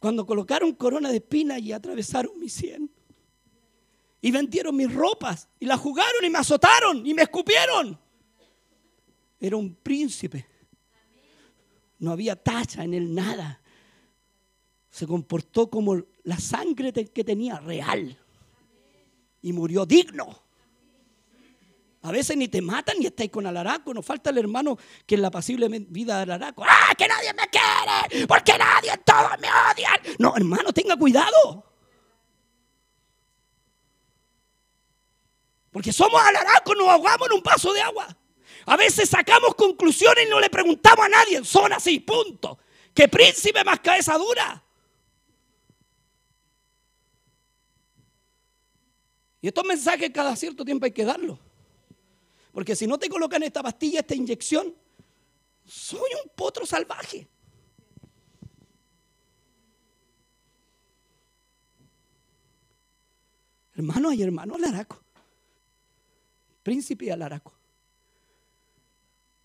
[0.00, 2.93] Cuando colocaron corona de espinas y atravesaron mi sien.
[4.24, 5.50] Y vendieron mis ropas.
[5.60, 8.00] Y las jugaron y me azotaron y me escupieron.
[9.38, 10.46] Era un príncipe.
[11.98, 13.60] No había tacha en él, nada.
[14.88, 18.18] Se comportó como la sangre que tenía real.
[19.42, 20.42] Y murió digno.
[22.00, 23.92] A veces ni te matan ni estáis con alaraco.
[23.92, 26.64] Nos falta el hermano que en la pasible vida de alaraco.
[26.66, 28.26] ¡Ah, que nadie me quiere!
[28.26, 30.16] Porque nadie, todos me odian.
[30.18, 31.73] No, hermano, tenga cuidado.
[35.74, 38.06] Porque somos alaracos, nos ahogamos en un vaso de agua.
[38.64, 41.44] A veces sacamos conclusiones y no le preguntamos a nadie.
[41.44, 42.60] Son así, punto.
[42.94, 44.62] ¿Qué príncipe más cabeza dura?
[49.40, 51.40] Y estos mensajes cada cierto tiempo hay que darlos.
[52.52, 54.72] Porque si no te colocan esta pastilla, esta inyección,
[55.66, 57.26] soy un potro salvaje.
[63.74, 65.03] Hermano, hay hermano Alaraco.
[66.64, 67.52] Príncipe Alaraco.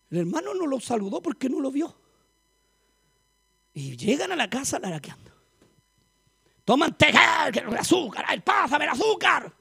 [0.10, 1.96] El hermano no lo saludó porque no lo vio.
[3.74, 5.32] Y llegan a la casa laraqueando.
[6.66, 9.54] Toman té, el azúcar, el pásame el azúcar.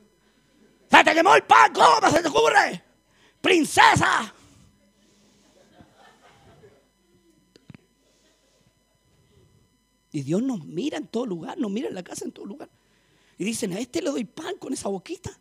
[0.90, 2.84] Se te quemó el pan, ¿cómo se te ocurre?
[3.40, 4.34] princesa.
[10.10, 12.70] Y Dios nos mira en todo lugar, nos mira en la casa en todo lugar.
[13.36, 15.38] Y dicen, a este le doy pan con esa boquita.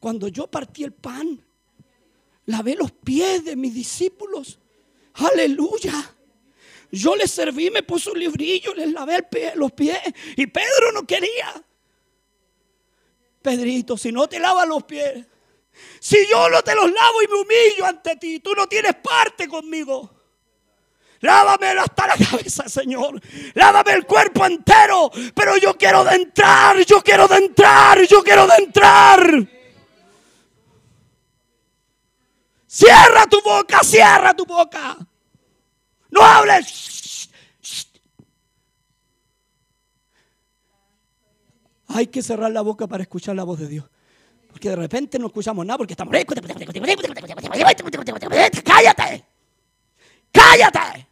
[0.00, 1.44] Cuando yo partí el pan,
[2.46, 4.58] lavé los pies de mis discípulos.
[5.14, 6.14] Aleluya.
[6.90, 9.98] Yo les serví, me puse un librillo, les lavé los pies.
[10.36, 11.64] Y Pedro no quería.
[13.42, 15.24] Pedrito, si no te lavas los pies,
[16.00, 19.48] si yo no te los lavo y me humillo ante ti, tú no tienes parte
[19.48, 20.10] conmigo.
[21.20, 23.20] Lávame hasta la cabeza, Señor.
[23.54, 25.10] Lávame el cuerpo entero.
[25.34, 29.48] Pero yo quiero de entrar, yo quiero de entrar, yo quiero de entrar.
[32.76, 34.98] Cierra tu boca, cierra tu boca.
[36.10, 37.30] No hables.
[41.86, 43.86] Hay que cerrar la boca para escuchar la voz de Dios.
[44.50, 46.14] Porque de repente no escuchamos nada porque estamos...
[48.62, 49.24] ¡Cállate!
[50.30, 51.08] ¡Cállate!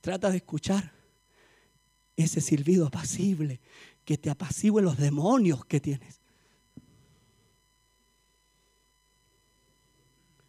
[0.00, 0.90] Trata de escuchar
[2.16, 3.60] ese silbido apacible
[4.04, 6.25] que te apacigüe los demonios que tienes.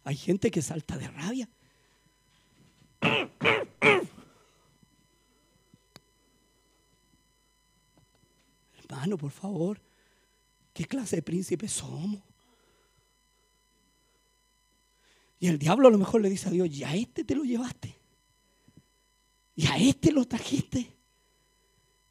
[0.08, 1.46] Hay gente que salta de rabia.
[8.78, 9.78] Hermano, por favor,
[10.72, 12.22] ¿qué clase de príncipes somos?
[15.40, 17.94] Y el diablo a lo mejor le dice a Dios, ya este te lo llevaste.
[19.56, 20.90] Y a este lo trajiste.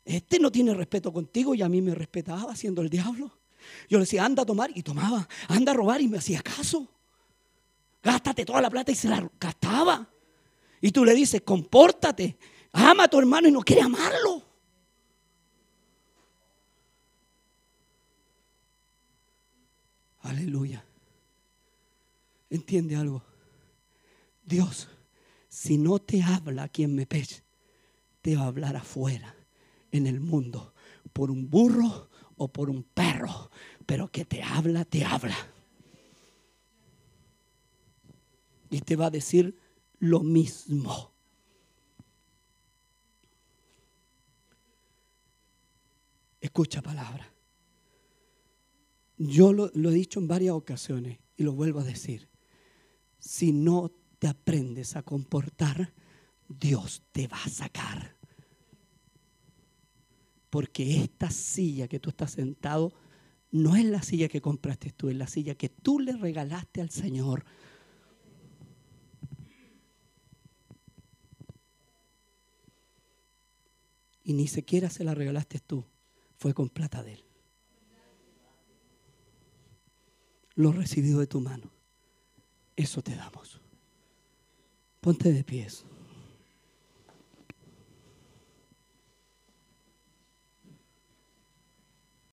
[0.05, 3.39] Este no tiene respeto contigo y a mí me respetaba siendo el diablo.
[3.89, 5.27] Yo le decía, anda a tomar y tomaba.
[5.47, 6.93] Anda a robar y me hacía caso.
[8.07, 10.09] Gástate toda la plata y se la gastaba.
[10.79, 12.37] Y tú le dices, compórtate.
[12.71, 14.45] Ama a tu hermano y no quiere amarlo.
[20.21, 20.85] Aleluya.
[22.49, 23.23] ¿Entiende algo?
[24.45, 24.87] Dios,
[25.49, 27.43] si no te habla aquí en Mepech,
[28.21, 29.35] te va a hablar afuera,
[29.91, 30.73] en el mundo,
[31.11, 33.51] por un burro o por un perro,
[33.85, 35.35] pero que te habla, te habla.
[38.69, 39.57] Y te va a decir
[39.99, 41.11] lo mismo.
[46.41, 47.33] Escucha palabra.
[49.17, 52.29] Yo lo, lo, he dicho en varias ocasiones y lo vuelvo a decir
[53.19, 55.93] si no te aprendes a comportar,
[56.47, 58.15] Dios te va a sacar.
[60.49, 62.93] Porque esta silla que tú estás sentado
[63.51, 66.89] no es la silla que compraste tú, es la silla que tú le regalaste al
[66.89, 67.45] Señor.
[74.27, 75.85] Y ni siquiera se la regalaste tú,
[76.35, 77.23] fue con plata de Él.
[80.53, 81.71] Lo recibido de tu mano.
[82.75, 83.61] Eso te damos.
[84.99, 85.85] Ponte de pies.